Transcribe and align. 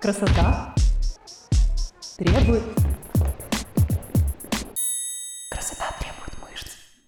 Красота 0.00 0.74
требует... 2.16 2.62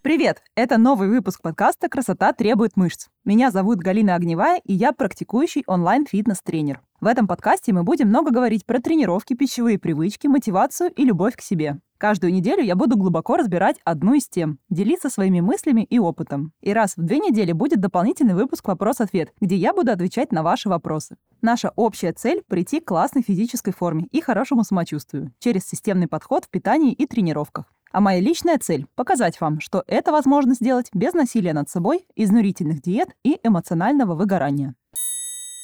Привет! 0.02 0.42
Это 0.56 0.78
новый 0.78 1.08
выпуск 1.08 1.40
подкаста 1.40 1.88
«Красота 1.88 2.32
требует 2.32 2.76
мышц». 2.76 3.06
Меня 3.24 3.52
зовут 3.52 3.78
Галина 3.78 4.16
Огневая, 4.16 4.60
и 4.64 4.72
я 4.72 4.90
практикующий 4.90 5.62
онлайн-фитнес-тренер. 5.68 6.80
В 7.00 7.06
этом 7.06 7.28
подкасте 7.28 7.72
мы 7.72 7.84
будем 7.84 8.08
много 8.08 8.32
говорить 8.32 8.66
про 8.66 8.80
тренировки, 8.80 9.34
пищевые 9.34 9.78
привычки, 9.78 10.26
мотивацию 10.26 10.90
и 10.90 11.04
любовь 11.04 11.36
к 11.36 11.40
себе. 11.40 11.78
Каждую 11.98 12.32
неделю 12.32 12.64
я 12.64 12.74
буду 12.74 12.96
глубоко 12.96 13.36
разбирать 13.36 13.76
одну 13.84 14.14
из 14.14 14.26
тем, 14.26 14.58
делиться 14.68 15.08
своими 15.08 15.38
мыслями 15.38 15.84
и 15.84 16.00
опытом. 16.00 16.52
И 16.62 16.72
раз 16.72 16.96
в 16.96 17.02
две 17.02 17.20
недели 17.20 17.52
будет 17.52 17.78
дополнительный 17.78 18.34
выпуск 18.34 18.66
«Вопрос-ответ», 18.66 19.32
где 19.40 19.54
я 19.54 19.72
буду 19.72 19.92
отвечать 19.92 20.32
на 20.32 20.42
ваши 20.42 20.68
вопросы. 20.68 21.16
Наша 21.42 21.72
общая 21.76 22.12
цель– 22.12 22.42
прийти 22.48 22.80
к 22.80 22.86
классной 22.86 23.22
физической 23.22 23.70
форме 23.72 24.08
и 24.10 24.20
хорошему 24.20 24.64
самочувствию 24.64 25.32
через 25.38 25.64
системный 25.64 26.08
подход 26.08 26.46
в 26.46 26.48
питании 26.48 26.92
и 26.92 27.06
тренировках. 27.06 27.66
А 27.92 28.00
моя 28.00 28.20
личная 28.20 28.58
цель– 28.58 28.86
показать 28.94 29.38
вам, 29.40 29.60
что 29.60 29.84
это 29.86 30.12
возможно 30.12 30.54
сделать 30.54 30.88
без 30.94 31.12
насилия 31.12 31.52
над 31.52 31.68
собой, 31.68 32.06
изнурительных 32.16 32.80
диет 32.80 33.10
и 33.22 33.38
эмоционального 33.42 34.14
выгорания. 34.14 34.74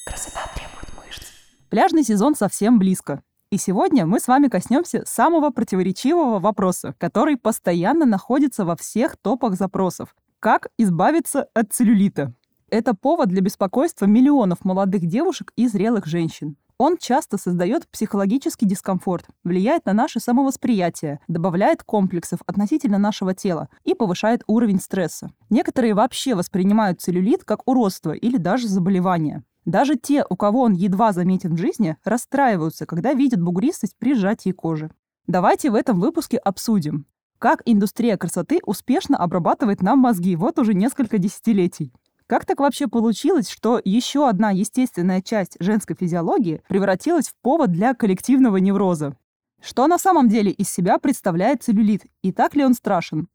Красота 0.07 0.41
требует 0.55 0.95
мышц. 0.97 1.27
Пляжный 1.71 2.03
сезон 2.05 2.35
совсем 2.35 2.79
близко. 2.79 3.23
И 3.51 3.57
сегодня 3.57 4.05
мы 4.05 4.21
с 4.21 4.29
вами 4.29 4.49
коснемся 4.49 5.05
самого 5.07 5.49
противоречивого 5.49 6.39
вопроса, 6.39 6.95
который 6.99 7.39
постоянно 7.39 8.05
находится 8.05 8.67
во 8.67 8.77
всех 8.77 9.17
топах 9.17 9.55
запросов. 9.55 10.15
Как 10.39 10.69
избавиться 10.77 11.49
от 11.55 11.73
целлюлита? 11.73 12.35
Это 12.69 12.93
повод 12.93 13.31
для 13.31 13.41
беспокойства 13.41 14.05
миллионов 14.05 14.67
молодых 14.67 15.07
девушек 15.07 15.55
и 15.57 15.67
зрелых 15.67 16.05
женщин. 16.05 16.57
Он 16.79 16.97
часто 16.97 17.39
создает 17.39 17.89
психологический 17.89 18.65
дискомфорт, 18.65 19.27
влияет 19.43 19.85
на 19.85 19.93
наше 19.93 20.21
самовосприятие, 20.21 21.19
добавляет 21.27 21.83
комплексов 21.83 22.39
относительно 22.47 22.99
нашего 22.99 23.35
тела 23.35 23.69
и 23.83 23.95
повышает 23.95 24.45
уровень 24.47 24.79
стресса. 24.81 25.33
Некоторые 25.51 25.95
вообще 25.95 26.37
воспринимают 26.37 27.01
целлюлит 27.01 27.43
как 27.43 27.69
уродство 27.69 28.13
или 28.13 28.37
даже 28.37 28.69
заболевание. 28.69 29.43
Даже 29.65 29.97
те, 29.97 30.25
у 30.31 30.37
кого 30.37 30.63
он 30.63 30.73
едва 30.73 31.13
заметен 31.13 31.57
в 31.57 31.59
жизни, 31.59 31.97
расстраиваются, 32.05 32.87
когда 32.87 33.13
видят 33.13 33.43
бугристость 33.43 33.97
при 33.99 34.15
сжатии 34.15 34.53
кожи. 34.53 34.91
Давайте 35.27 35.71
в 35.71 35.75
этом 35.75 35.99
выпуске 35.99 36.39
обсудим, 36.39 37.07
как 37.39 37.61
индустрия 37.65 38.17
красоты 38.17 38.61
успешно 38.65 39.17
обрабатывает 39.19 39.83
нам 39.83 39.99
мозги 39.99 40.37
вот 40.37 40.59
уже 40.59 40.75
несколько 40.75 41.19
десятилетий. 41.19 41.93
Как 42.29 42.45
так 42.45 42.61
вообще 42.61 42.89
получилось, 42.89 43.49
что 43.49 43.81
еще 43.83 44.29
одна 44.29 44.51
естественная 44.51 45.23
часть 45.23 45.57
женской 45.61 45.97
физиологии 45.99 46.61
превратилась 46.69 47.29
в 47.29 47.35
повод 47.41 47.73
для 47.73 47.95
коллективного 47.95 48.59
невроза? 48.59 49.17
Что 49.63 49.87
на 49.87 49.97
самом 49.97 50.29
деле 50.29 50.51
из 50.51 50.69
себя 50.69 50.99
представляет 50.99 51.63
целлюлит, 51.63 52.03
и 52.21 52.31
так 52.31 52.55
ли 52.55 52.67
он 52.67 52.75
страшен? 52.75 53.29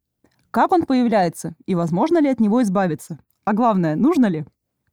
Как 0.51 0.71
он 0.71 0.85
появляется, 0.85 1.55
и 1.65 1.73
возможно 1.73 2.19
ли 2.19 2.29
от 2.29 2.39
него 2.39 2.61
избавиться? 2.61 3.17
А 3.45 3.53
главное, 3.53 3.95
нужно 3.95 4.27
ли? 4.27 4.45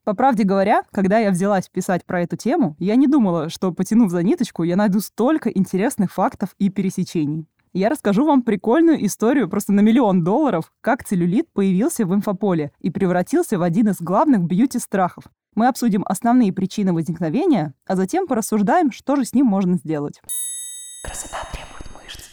По 0.05 0.15
правде 0.15 0.45
говоря, 0.45 0.83
когда 0.93 1.19
я 1.19 1.31
взялась 1.31 1.69
писать 1.69 2.07
про 2.07 2.23
эту 2.23 2.39
тему, 2.39 2.77
я 2.79 2.97
не 2.97 3.07
думала, 3.07 3.51
что, 3.51 3.71
потянув 3.71 4.11
за 4.11 4.23
ниточку, 4.23 4.63
я 4.63 4.77
найду 4.77 5.01
столько 5.01 5.51
интересных 5.51 6.11
фактов 6.11 6.55
и 6.59 6.71
пересечений. 6.71 7.47
Я 7.73 7.89
расскажу 7.89 8.25
вам 8.27 8.43
прикольную 8.43 9.05
историю 9.07 9.49
просто 9.49 9.73
на 9.73 9.79
миллион 9.81 10.25
долларов, 10.25 10.73
как 10.81 11.05
целлюлит 11.05 11.53
появился 11.53 12.05
в 12.05 12.13
инфополе 12.13 12.73
и 12.81 12.91
превратился 12.91 13.59
в 13.59 13.63
один 13.63 13.89
из 13.91 14.01
главных 14.01 14.43
бьюти-страхов. 14.43 15.25
Мы 15.55 15.69
обсудим 15.69 16.05
основные 16.05 16.53
причины 16.53 16.93
возникновения, 16.93 17.75
а 17.87 17.95
затем 17.95 18.27
порассуждаем, 18.27 18.91
что 18.91 19.15
же 19.15 19.25
с 19.25 19.35
ним 19.35 19.47
можно 19.47 19.77
сделать. 19.77 20.21
Красота 21.05 21.39
требует 21.53 22.03
мышц. 22.03 22.25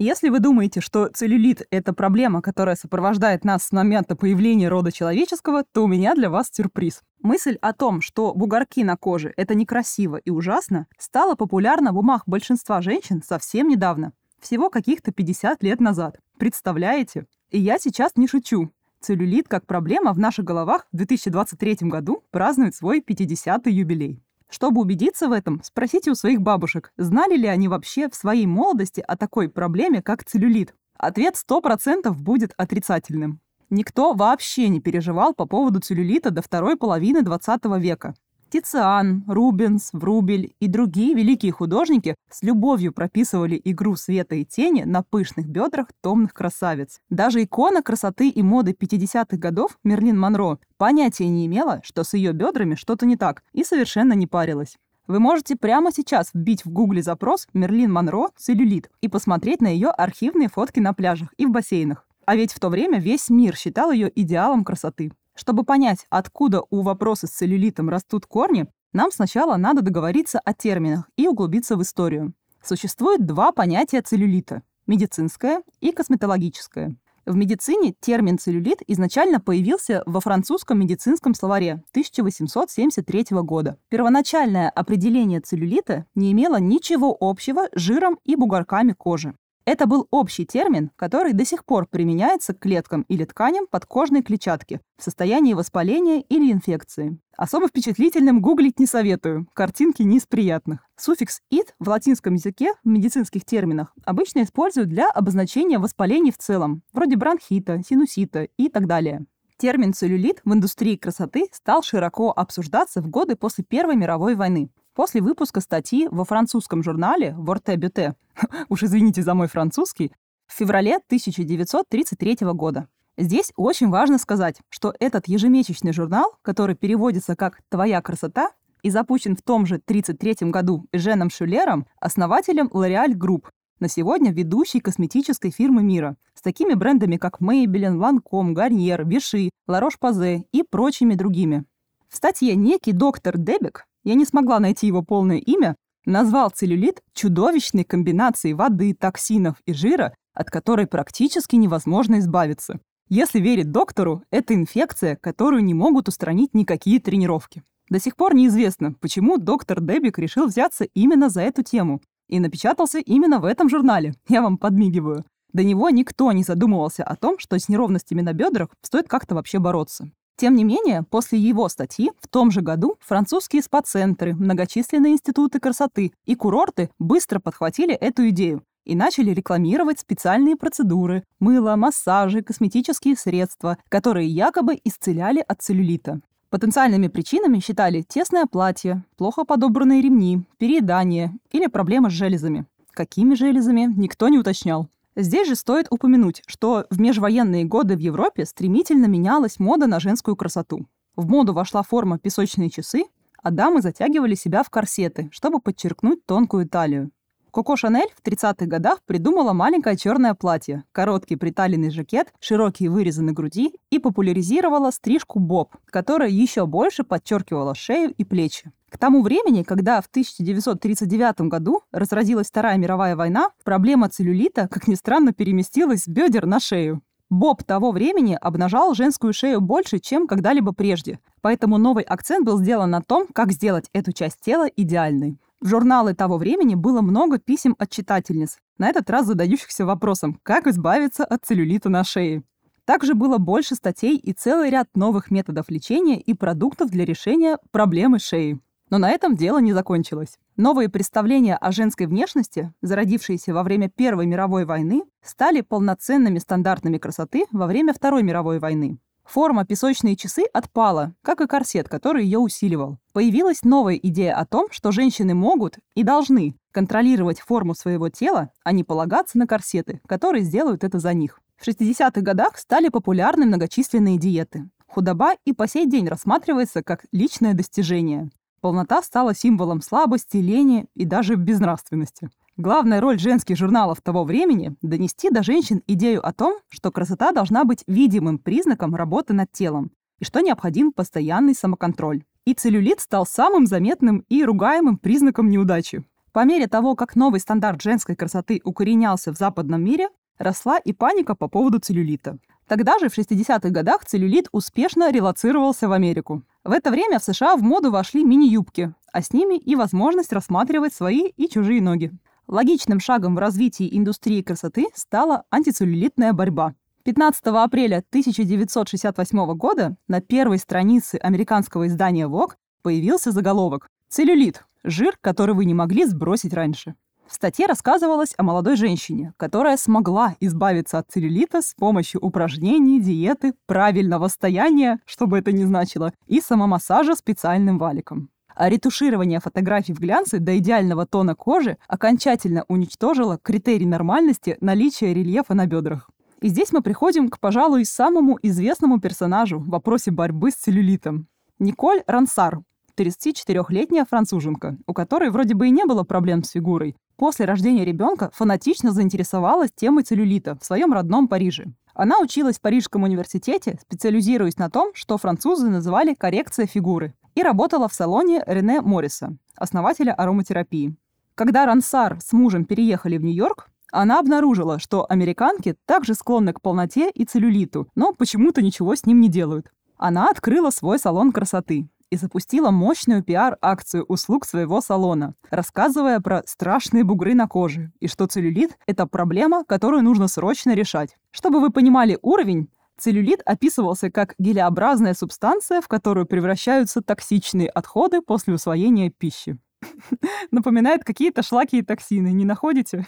Если 0.00 0.30
вы 0.30 0.40
думаете, 0.40 0.80
что 0.80 1.06
целлюлит— 1.06 1.62
это 1.70 1.92
проблема, 1.92 2.42
которая 2.42 2.74
сопровождает 2.74 3.44
нас 3.44 3.62
с 3.62 3.70
момента 3.70 4.16
появления 4.16 4.68
рода 4.68 4.90
человеческого, 4.90 5.62
то 5.72 5.84
у 5.84 5.86
меня 5.86 6.16
для 6.16 6.28
вас 6.28 6.50
сюрприз. 6.52 7.02
Мысль 7.20 7.56
о 7.62 7.72
том, 7.72 8.00
что 8.00 8.34
бугорки 8.34 8.82
на 8.82 8.96
коже— 8.96 9.32
это 9.36 9.54
некрасиво 9.54 10.16
и 10.16 10.30
ужасно, 10.30 10.88
стала 10.98 11.36
популярна 11.36 11.92
в 11.92 11.98
умах 11.98 12.24
большинства 12.26 12.82
женщин 12.82 13.22
совсем 13.24 13.68
недавно. 13.68 14.12
Всего 14.42 14.70
каких-то 14.70 15.12
50 15.12 15.62
лет 15.62 15.80
назад. 15.80 16.18
Представляете? 16.36 17.26
И 17.50 17.60
я 17.60 17.78
сейчас 17.78 18.16
не 18.16 18.26
шучу. 18.26 18.72
Целлюлит 19.00 19.46
как 19.46 19.66
проблема 19.66 20.12
в 20.12 20.18
наших 20.18 20.44
головах 20.44 20.88
в 20.90 20.96
2023 20.96 21.88
году 21.88 22.24
празднует 22.32 22.74
свой 22.74 23.00
50-й 23.00 23.72
юбилей. 23.72 24.20
Чтобы 24.50 24.80
убедиться 24.80 25.28
в 25.28 25.32
этом, 25.32 25.62
спросите 25.62 26.10
у 26.10 26.16
своих 26.16 26.40
бабушек, 26.40 26.92
знали 26.96 27.36
ли 27.36 27.46
они 27.46 27.68
вообще 27.68 28.08
в 28.08 28.16
своей 28.16 28.46
молодости 28.46 29.00
о 29.06 29.16
такой 29.16 29.48
проблеме, 29.48 30.02
как 30.02 30.24
целлюлит. 30.24 30.74
Ответ 30.98 31.36
100% 31.36 32.12
будет 32.12 32.52
отрицательным. 32.56 33.40
Никто 33.70 34.12
вообще 34.12 34.68
не 34.68 34.80
переживал 34.80 35.34
по 35.34 35.46
поводу 35.46 35.78
целлюлита 35.78 36.32
до 36.32 36.42
второй 36.42 36.76
половины 36.76 37.22
20 37.22 37.64
века. 37.78 38.14
Тициан, 38.52 39.24
Рубенс, 39.28 39.94
Врубель 39.94 40.54
и 40.60 40.68
другие 40.68 41.14
великие 41.14 41.52
художники 41.52 42.16
с 42.28 42.42
любовью 42.42 42.92
прописывали 42.92 43.58
игру 43.64 43.96
света 43.96 44.34
и 44.34 44.44
тени 44.44 44.82
на 44.82 45.02
пышных 45.02 45.48
бедрах 45.48 45.86
томных 46.02 46.34
красавиц. 46.34 47.00
Даже 47.08 47.42
икона 47.42 47.80
красоты 47.82 48.28
и 48.28 48.42
моды 48.42 48.76
50-х 48.78 49.38
годов 49.38 49.78
Мерлин 49.84 50.20
Монро 50.20 50.58
понятия 50.76 51.28
не 51.28 51.46
имела, 51.46 51.80
что 51.82 52.04
с 52.04 52.12
ее 52.12 52.32
бедрами 52.32 52.74
что-то 52.74 53.06
не 53.06 53.16
так, 53.16 53.42
и 53.54 53.64
совершенно 53.64 54.12
не 54.12 54.26
парилась. 54.26 54.76
Вы 55.06 55.18
можете 55.18 55.56
прямо 55.56 55.90
сейчас 55.90 56.28
вбить 56.34 56.66
в 56.66 56.70
гугле 56.70 57.02
запрос 57.02 57.48
«Мерлин 57.54 57.90
Монро 57.90 58.28
целлюлит» 58.36 58.90
и 59.00 59.08
посмотреть 59.08 59.62
на 59.62 59.68
ее 59.68 59.88
архивные 59.88 60.50
фотки 60.50 60.78
на 60.78 60.92
пляжах 60.92 61.32
и 61.38 61.46
в 61.46 61.50
бассейнах. 61.50 62.06
А 62.26 62.36
ведь 62.36 62.52
в 62.52 62.60
то 62.60 62.68
время 62.68 63.00
весь 63.00 63.30
мир 63.30 63.56
считал 63.56 63.92
ее 63.92 64.12
идеалом 64.14 64.62
красоты. 64.62 65.10
Чтобы 65.34 65.64
понять, 65.64 66.06
откуда 66.10 66.62
у 66.70 66.82
вопроса 66.82 67.26
с 67.26 67.30
целлюлитом 67.30 67.88
растут 67.88 68.26
корни, 68.26 68.66
нам 68.92 69.10
сначала 69.10 69.56
надо 69.56 69.82
договориться 69.82 70.38
о 70.38 70.52
терминах 70.52 71.08
и 71.16 71.26
углубиться 71.26 71.76
в 71.76 71.82
историю. 71.82 72.34
Существует 72.62 73.26
два 73.26 73.52
понятия 73.52 74.02
целлюлита– 74.02 74.62
медицинское 74.86 75.62
и 75.80 75.92
косметологическое. 75.92 76.96
В 77.24 77.36
медицине 77.36 77.94
термин 78.00 78.36
целлюлит 78.36 78.82
изначально 78.88 79.40
появился 79.40 80.02
во 80.06 80.20
французском 80.20 80.80
медицинском 80.80 81.34
словаре 81.34 81.84
1873 81.92 83.26
года. 83.42 83.78
Первоначальное 83.90 84.68
определение 84.68 85.40
целлюлита 85.40 86.06
не 86.16 86.32
имело 86.32 86.58
ничего 86.58 87.16
общего 87.20 87.68
с 87.72 87.80
жиром 87.80 88.18
и 88.24 88.34
бугорками 88.34 88.92
кожи. 88.92 89.34
Это 89.64 89.86
был 89.86 90.08
общий 90.10 90.44
термин, 90.44 90.90
который 90.96 91.32
до 91.32 91.44
сих 91.44 91.64
пор 91.64 91.86
применяется 91.86 92.52
к 92.52 92.58
клеткам 92.58 93.02
или 93.02 93.24
тканям 93.24 93.66
подкожной 93.68 94.22
клетчатки 94.22 94.80
в 94.98 95.04
состоянии 95.04 95.54
воспаления 95.54 96.20
или 96.20 96.50
инфекции. 96.50 97.18
Особо 97.36 97.68
впечатлительным 97.68 98.40
гуглить 98.42 98.80
не 98.80 98.86
советую, 98.86 99.46
картинки 99.54 100.02
не 100.02 100.16
из 100.16 100.26
приятных. 100.26 100.80
Суффикс 100.96 101.40
«ит» 101.50 101.74
в 101.78 101.88
латинском 101.88 102.34
языке 102.34 102.72
в 102.82 102.88
медицинских 102.88 103.44
терминах 103.44 103.94
обычно 104.04 104.42
используют 104.42 104.88
для 104.88 105.08
обозначения 105.08 105.78
воспалений 105.78 106.32
в 106.32 106.38
целом, 106.38 106.82
вроде 106.92 107.16
бронхита, 107.16 107.80
синусита 107.86 108.48
и 108.56 108.68
так 108.68 108.86
далее. 108.86 109.26
Термин 109.58 109.92
целлюлит 109.92 110.40
в 110.44 110.52
индустрии 110.52 110.96
красоты 110.96 111.46
стал 111.52 111.84
широко 111.84 112.32
обсуждаться 112.32 113.00
в 113.00 113.08
годы 113.08 113.36
после 113.36 113.62
Первой 113.62 113.94
мировой 113.94 114.34
войны. 114.34 114.70
После 114.94 115.22
выпуска 115.22 115.60
статьи 115.60 116.06
во 116.10 116.24
французском 116.24 116.82
журнале 116.82 117.34
«Ворте 117.38 117.76
Бюте», 117.76 118.14
уж 118.68 118.82
извините 118.82 119.22
за 119.22 119.32
мой 119.32 119.48
французский, 119.48 120.12
в 120.46 120.52
феврале 120.52 120.96
1933 120.96 122.38
года. 122.52 122.88
Здесь 123.16 123.52
очень 123.56 123.88
важно 123.88 124.18
сказать, 124.18 124.56
что 124.68 124.94
этот 125.00 125.28
ежемесячный 125.28 125.94
журнал, 125.94 126.36
который 126.42 126.74
переводится 126.74 127.36
как 127.36 127.62
«Твоя 127.70 128.02
красота», 128.02 128.50
и 128.82 128.90
запущен 128.90 129.36
в 129.36 129.42
том 129.42 129.64
же 129.64 129.76
1933 129.76 130.50
году 130.50 130.86
Женом 130.92 131.30
Шулером, 131.30 131.86
основателем 132.00 132.66
L'Oreal 132.66 133.14
Group, 133.14 133.46
на 133.78 133.88
сегодня 133.88 134.32
ведущей 134.32 134.80
косметической 134.80 135.50
фирмы 135.50 135.82
мира, 135.82 136.16
с 136.34 136.42
такими 136.42 136.74
брендами, 136.74 137.16
как 137.16 137.40
Maybelline, 137.40 137.96
Lancome, 137.96 138.54
Garnier, 138.54 139.04
Vichy, 139.04 139.50
La 139.68 139.80
Roche-Posay 139.80 140.42
и 140.52 140.62
прочими 140.62 141.14
другими. 141.14 141.64
В 142.08 142.16
статье 142.16 142.54
некий 142.56 142.92
доктор 142.92 143.38
Дебек 143.38 143.86
я 144.04 144.14
не 144.14 144.24
смогла 144.24 144.60
найти 144.60 144.86
его 144.86 145.02
полное 145.02 145.38
имя, 145.38 145.76
назвал 146.04 146.50
целлюлит 146.50 147.00
чудовищной 147.14 147.84
комбинацией 147.84 148.54
воды, 148.54 148.94
токсинов 148.94 149.56
и 149.66 149.72
жира, 149.72 150.14
от 150.34 150.50
которой 150.50 150.86
практически 150.86 151.56
невозможно 151.56 152.18
избавиться. 152.18 152.80
Если 153.08 153.40
верить 153.40 153.70
доктору, 153.70 154.22
это 154.30 154.54
инфекция, 154.54 155.16
которую 155.16 155.64
не 155.64 155.74
могут 155.74 156.08
устранить 156.08 156.54
никакие 156.54 156.98
тренировки. 156.98 157.62
До 157.90 158.00
сих 158.00 158.16
пор 158.16 158.34
неизвестно, 158.34 158.94
почему 158.94 159.36
доктор 159.36 159.80
Дебик 159.80 160.18
решил 160.18 160.46
взяться 160.46 160.84
именно 160.94 161.28
за 161.28 161.42
эту 161.42 161.62
тему 161.62 162.00
и 162.28 162.40
напечатался 162.40 162.98
именно 162.98 163.38
в 163.38 163.44
этом 163.44 163.68
журнале. 163.68 164.14
Я 164.28 164.40
вам 164.40 164.56
подмигиваю. 164.56 165.26
До 165.52 165.62
него 165.62 165.90
никто 165.90 166.32
не 166.32 166.42
задумывался 166.42 167.04
о 167.04 167.16
том, 167.16 167.38
что 167.38 167.58
с 167.58 167.68
неровностями 167.68 168.22
на 168.22 168.32
бедрах 168.32 168.70
стоит 168.80 169.08
как-то 169.08 169.34
вообще 169.34 169.58
бороться. 169.58 170.10
Тем 170.42 170.56
не 170.56 170.64
менее, 170.64 171.04
после 171.08 171.38
его 171.38 171.68
статьи 171.68 172.10
в 172.18 172.26
том 172.26 172.50
же 172.50 172.62
году 172.62 172.96
французские 172.98 173.62
спа-центры, 173.62 174.34
многочисленные 174.34 175.12
институты 175.12 175.60
красоты 175.60 176.10
и 176.26 176.34
курорты 176.34 176.90
быстро 176.98 177.38
подхватили 177.38 177.94
эту 177.94 178.28
идею 178.30 178.64
и 178.84 178.96
начали 178.96 179.30
рекламировать 179.30 180.00
специальные 180.00 180.56
процедуры– 180.56 181.22
мыло, 181.38 181.76
массажи, 181.76 182.42
косметические 182.42 183.14
средства, 183.14 183.78
которые 183.88 184.26
якобы 184.26 184.80
исцеляли 184.82 185.44
от 185.46 185.62
целлюлита. 185.62 186.20
Потенциальными 186.50 187.06
причинами 187.06 187.60
считали 187.60 188.02
тесное 188.02 188.46
платье, 188.46 189.04
плохо 189.16 189.44
подобранные 189.44 190.02
ремни, 190.02 190.42
переедание 190.58 191.38
или 191.52 191.68
проблемы 191.68 192.10
с 192.10 192.14
железами. 192.14 192.66
Какими 192.90 193.36
железами, 193.36 193.88
никто 193.96 194.26
не 194.26 194.38
уточнял. 194.38 194.88
Здесь 195.14 195.48
же 195.48 195.56
стоит 195.56 195.88
упомянуть, 195.90 196.42
что 196.46 196.86
в 196.88 197.00
межвоенные 197.00 197.64
годы 197.64 197.96
в 197.96 198.00
Европе 198.00 198.46
стремительно 198.46 199.06
менялась 199.06 199.58
мода 199.58 199.86
на 199.86 200.00
женскую 200.00 200.36
красоту. 200.36 200.86
В 201.16 201.28
моду 201.28 201.52
вошла 201.52 201.82
форма 201.82 202.18
песочные 202.18 202.70
часы, 202.70 203.04
а 203.42 203.50
дамы 203.50 203.82
затягивали 203.82 204.34
себя 204.34 204.62
в 204.62 204.70
корсеты, 204.70 205.28
чтобы 205.30 205.60
подчеркнуть 205.60 206.24
тонкую 206.24 206.66
талию. 206.68 207.10
Коко 207.52 207.76
Шанель 207.76 208.08
в 208.16 208.26
30-х 208.26 208.64
годах 208.64 209.02
придумала 209.04 209.52
маленькое 209.52 209.98
черное 209.98 210.32
платье, 210.32 210.84
короткий 210.90 211.36
приталенный 211.36 211.90
жакет, 211.90 212.32
широкие 212.40 212.88
вырезы 212.88 213.20
на 213.22 213.32
груди 213.32 213.74
и 213.90 213.98
популяризировала 213.98 214.90
стрижку 214.90 215.38
боб, 215.38 215.76
которая 215.84 216.30
еще 216.30 216.64
больше 216.64 217.04
подчеркивала 217.04 217.74
шею 217.74 218.14
и 218.16 218.24
плечи. 218.24 218.72
К 218.92 218.98
тому 218.98 219.22
времени, 219.22 219.62
когда 219.62 220.02
в 220.02 220.06
1939 220.06 221.48
году 221.48 221.80
разразилась 221.92 222.48
Вторая 222.48 222.76
мировая 222.76 223.16
война, 223.16 223.48
проблема 223.64 224.10
целлюлита, 224.10 224.68
как 224.68 224.86
ни 224.86 224.96
странно, 224.96 225.32
переместилась 225.32 226.04
с 226.04 226.08
бедер 226.08 226.44
на 226.44 226.60
шею. 226.60 227.00
Боб 227.30 227.64
того 227.64 227.90
времени 227.90 228.36
обнажал 228.38 228.92
женскую 228.92 229.32
шею 229.32 229.62
больше, 229.62 229.98
чем 229.98 230.26
когда-либо 230.26 230.72
прежде, 230.72 231.20
поэтому 231.40 231.78
новый 231.78 232.04
акцент 232.04 232.44
был 232.44 232.58
сделан 232.58 232.90
на 232.90 233.00
том, 233.00 233.26
как 233.32 233.52
сделать 233.52 233.88
эту 233.94 234.12
часть 234.12 234.40
тела 234.42 234.66
идеальной. 234.66 235.40
В 235.62 235.68
журналы 235.68 236.12
того 236.12 236.36
времени 236.36 236.74
было 236.74 237.00
много 237.00 237.38
писем 237.38 237.74
от 237.78 237.88
читательниц, 237.88 238.58
на 238.76 238.90
этот 238.90 239.08
раз 239.08 239.24
задающихся 239.24 239.86
вопросом, 239.86 240.38
как 240.42 240.66
избавиться 240.66 241.24
от 241.24 241.46
целлюлита 241.46 241.88
на 241.88 242.04
шее. 242.04 242.42
Также 242.84 243.14
было 243.14 243.38
больше 243.38 243.74
статей 243.74 244.18
и 244.18 244.34
целый 244.34 244.68
ряд 244.68 244.88
новых 244.94 245.30
методов 245.30 245.70
лечения 245.70 246.20
и 246.20 246.34
продуктов 246.34 246.90
для 246.90 247.06
решения 247.06 247.56
проблемы 247.70 248.18
шеи. 248.18 248.60
Но 248.92 248.98
на 248.98 249.08
этом 249.08 249.36
дело 249.36 249.56
не 249.56 249.72
закончилось. 249.72 250.38
Новые 250.58 250.90
представления 250.90 251.56
о 251.56 251.72
женской 251.72 252.06
внешности, 252.06 252.74
зародившиеся 252.82 253.54
во 253.54 253.62
время 253.62 253.88
Первой 253.88 254.26
мировой 254.26 254.66
войны, 254.66 255.04
стали 255.22 255.62
полноценными 255.62 256.38
стандартами 256.38 256.98
красоты 256.98 257.46
во 257.52 257.66
время 257.66 257.94
Второй 257.94 258.22
мировой 258.22 258.58
войны. 258.58 258.98
Форма 259.24 259.64
песочные 259.64 260.14
часы 260.14 260.42
отпала, 260.52 261.14
как 261.22 261.40
и 261.40 261.46
корсет, 261.46 261.88
который 261.88 262.24
ее 262.24 262.38
усиливал. 262.38 262.98
Появилась 263.14 263.62
новая 263.62 263.94
идея 263.94 264.36
о 264.36 264.44
том, 264.44 264.66
что 264.70 264.92
женщины 264.92 265.32
могут 265.32 265.78
и 265.94 266.02
должны 266.02 266.54
контролировать 266.70 267.40
форму 267.40 267.74
своего 267.74 268.10
тела, 268.10 268.50
а 268.62 268.72
не 268.72 268.84
полагаться 268.84 269.38
на 269.38 269.46
корсеты, 269.46 270.02
которые 270.06 270.44
сделают 270.44 270.84
это 270.84 270.98
за 270.98 271.14
них. 271.14 271.40
В 271.56 271.66
60-х 271.66 272.20
годах 272.20 272.58
стали 272.58 272.90
популярны 272.90 273.46
многочисленные 273.46 274.18
диеты. 274.18 274.68
Худоба 274.86 275.32
и 275.46 275.54
по 275.54 275.66
сей 275.66 275.86
день 275.86 276.08
рассматривается 276.08 276.82
как 276.82 277.06
личное 277.10 277.54
достижение. 277.54 278.28
Полнота 278.62 279.02
стала 279.02 279.34
символом 279.34 279.82
слабости, 279.82 280.36
лени 280.36 280.86
и 280.94 281.04
даже 281.04 281.34
безнравственности. 281.34 282.30
Главная 282.56 283.00
роль 283.00 283.18
женских 283.18 283.56
журналов 283.56 284.00
того 284.00 284.22
времени– 284.22 284.76
донести 284.82 285.30
до 285.30 285.42
женщин 285.42 285.82
идею 285.88 286.24
о 286.24 286.32
том, 286.32 286.60
что 286.68 286.92
красота 286.92 287.32
должна 287.32 287.64
быть 287.64 287.82
видимым 287.88 288.38
признаком 288.38 288.94
работы 288.94 289.32
над 289.32 289.50
телом 289.50 289.90
и 290.20 290.24
что 290.24 290.38
необходим 290.38 290.92
постоянный 290.92 291.56
самоконтроль. 291.56 292.22
И 292.44 292.54
целлюлит 292.54 293.00
стал 293.00 293.26
самым 293.26 293.66
заметным 293.66 294.24
и 294.28 294.44
ругаемым 294.44 294.96
признаком 294.96 295.50
неудачи. 295.50 296.04
По 296.30 296.44
мере 296.44 296.68
того, 296.68 296.94
как 296.94 297.16
новый 297.16 297.40
стандарт 297.40 297.82
женской 297.82 298.14
красоты 298.14 298.60
укоренялся 298.62 299.34
в 299.34 299.36
западном 299.36 299.82
мире, 299.82 300.08
росла 300.38 300.78
и 300.78 300.92
паника 300.92 301.34
по 301.34 301.48
поводу 301.48 301.80
целлюлита. 301.80 302.38
Тогда 302.68 303.00
же, 303.00 303.08
в 303.08 303.18
60-х 303.18 303.70
годах, 303.70 304.04
целлюлит 304.04 304.48
успешно 304.52 305.10
релацировался 305.10 305.88
в 305.88 305.92
Америку. 305.92 306.44
В 306.64 306.70
это 306.70 306.92
время 306.92 307.18
в 307.18 307.24
США 307.24 307.56
в 307.56 307.62
моду 307.62 307.90
вошли 307.90 308.22
мини-юбки, 308.22 308.94
а 309.12 309.20
с 309.20 309.32
ними 309.32 309.58
и 309.58 309.74
возможность 309.74 310.32
рассматривать 310.32 310.94
свои 310.94 311.28
и 311.36 311.48
чужие 311.48 311.82
ноги. 311.82 312.12
Логичным 312.46 313.00
шагом 313.00 313.34
в 313.34 313.38
развитии 313.38 313.88
индустрии 313.96 314.42
красоты 314.42 314.86
стала 314.94 315.44
антицеллюлитная 315.50 316.32
борьба. 316.32 316.74
15 317.02 317.46
апреля 317.46 318.04
1968 318.08 319.54
года 319.54 319.96
на 320.06 320.20
первой 320.20 320.58
странице 320.58 321.16
американского 321.16 321.88
издания 321.88 322.28
Vogue 322.28 322.52
появился 322.82 323.32
заголовок 323.32 323.88
«Целлюлит– 324.08 324.64
жир, 324.84 325.16
который 325.20 325.56
вы 325.56 325.64
не 325.64 325.74
могли 325.74 326.04
сбросить 326.04 326.54
раньше». 326.54 326.94
В 327.26 327.34
статье 327.34 327.66
рассказывалось 327.66 328.34
о 328.36 328.42
молодой 328.42 328.76
женщине, 328.76 329.32
которая 329.36 329.76
смогла 329.76 330.36
избавиться 330.40 330.98
от 330.98 331.10
целлюлита 331.10 331.62
с 331.62 331.74
помощью 331.74 332.20
упражнений, 332.20 333.00
диеты, 333.00 333.54
правильного 333.66 334.28
стояния, 334.28 335.00
что 335.06 335.26
бы 335.26 335.38
это 335.38 335.52
ни 335.52 335.64
значило, 335.64 336.12
и 336.26 336.40
самомассажа 336.40 337.14
специальным 337.14 337.78
валиком. 337.78 338.28
А 338.54 338.68
ретуширование 338.68 339.40
фотографий 339.40 339.94
в 339.94 340.00
глянце 340.00 340.38
до 340.38 340.58
идеального 340.58 341.06
тона 341.06 341.34
кожи 341.34 341.78
окончательно 341.88 342.64
уничтожило 342.68 343.38
критерий 343.38 343.86
нормальности 343.86 344.58
наличия 344.60 345.14
рельефа 345.14 345.54
на 345.54 345.66
бедрах. 345.66 346.10
И 346.40 346.48
здесь 346.48 346.72
мы 346.72 346.82
приходим 346.82 347.28
к, 347.28 347.38
пожалуй, 347.38 347.84
самому 347.84 348.38
известному 348.42 349.00
персонажу 349.00 349.58
в 349.58 349.68
вопросе 349.68 350.10
борьбы 350.10 350.50
с 350.50 350.54
целлюлитом. 350.56 351.28
Николь 351.58 352.02
Рансар, 352.06 352.62
34-летняя 352.96 354.04
француженка, 354.04 354.76
у 354.86 354.92
которой 354.92 355.30
вроде 355.30 355.54
бы 355.54 355.68
и 355.68 355.70
не 355.70 355.84
было 355.84 356.02
проблем 356.02 356.42
с 356.42 356.50
фигурой. 356.50 356.96
После 357.16 357.44
рождения 357.44 357.84
ребенка 357.84 358.30
фанатично 358.34 358.92
заинтересовалась 358.92 359.70
темой 359.74 360.04
целлюлита 360.04 360.56
в 360.60 360.64
своем 360.64 360.92
родном 360.92 361.28
Париже. 361.28 361.66
Она 361.94 362.18
училась 362.20 362.58
в 362.58 362.60
Парижском 362.60 363.02
университете, 363.02 363.78
специализируясь 363.82 364.56
на 364.56 364.70
том, 364.70 364.92
что 364.94 365.18
французы 365.18 365.68
называли 365.68 366.14
коррекция 366.14 366.66
фигуры 366.66 367.14
и 367.34 367.42
работала 367.42 367.88
в 367.88 367.94
салоне 367.94 368.42
Рене 368.46 368.80
Морриса, 368.80 369.36
основателя 369.56 370.12
ароматерапии. 370.12 370.96
Когда 371.34 371.66
Рансар 371.66 372.18
с 372.20 372.32
мужем 372.32 372.64
переехали 372.64 373.18
в 373.18 373.24
Нью-Йорк, 373.24 373.68
она 373.90 374.18
обнаружила, 374.18 374.78
что 374.78 375.06
американки 375.08 375.76
также 375.84 376.14
склонны 376.14 376.54
к 376.54 376.62
полноте 376.62 377.10
и 377.10 377.24
целлюлиту, 377.24 377.88
но 377.94 378.12
почему-то 378.14 378.62
ничего 378.62 378.94
с 378.94 379.04
ним 379.04 379.20
не 379.20 379.28
делают. 379.28 379.70
Она 379.98 380.30
открыла 380.30 380.70
свой 380.70 380.98
салон 380.98 381.30
красоты 381.30 381.88
и 382.12 382.16
запустила 382.16 382.70
мощную 382.70 383.24
пиар-акцию 383.24 384.04
услуг 384.04 384.44
своего 384.44 384.82
салона, 384.82 385.34
рассказывая 385.50 386.20
про 386.20 386.42
страшные 386.44 387.04
бугры 387.04 387.34
на 387.34 387.48
коже 387.48 387.90
и 388.00 388.06
что 388.06 388.26
целлюлит– 388.26 388.76
это 388.86 389.06
проблема, 389.06 389.64
которую 389.64 390.02
нужно 390.02 390.28
срочно 390.28 390.74
решать. 390.74 391.16
Чтобы 391.30 391.60
вы 391.60 391.70
понимали 391.70 392.18
уровень, 392.20 392.68
Целлюлит 392.98 393.40
описывался 393.46 394.10
как 394.10 394.34
гелеобразная 394.38 395.14
субстанция, 395.14 395.80
в 395.80 395.88
которую 395.88 396.26
превращаются 396.26 397.00
токсичные 397.00 397.68
отходы 397.68 398.20
после 398.20 398.52
усвоения 398.52 399.10
пищи. 399.10 399.58
Напоминает 400.50 401.02
какие-то 401.02 401.42
шлаки 401.42 401.78
и 401.78 401.82
токсины, 401.82 402.28
не 402.28 402.44
находите? 402.44 403.06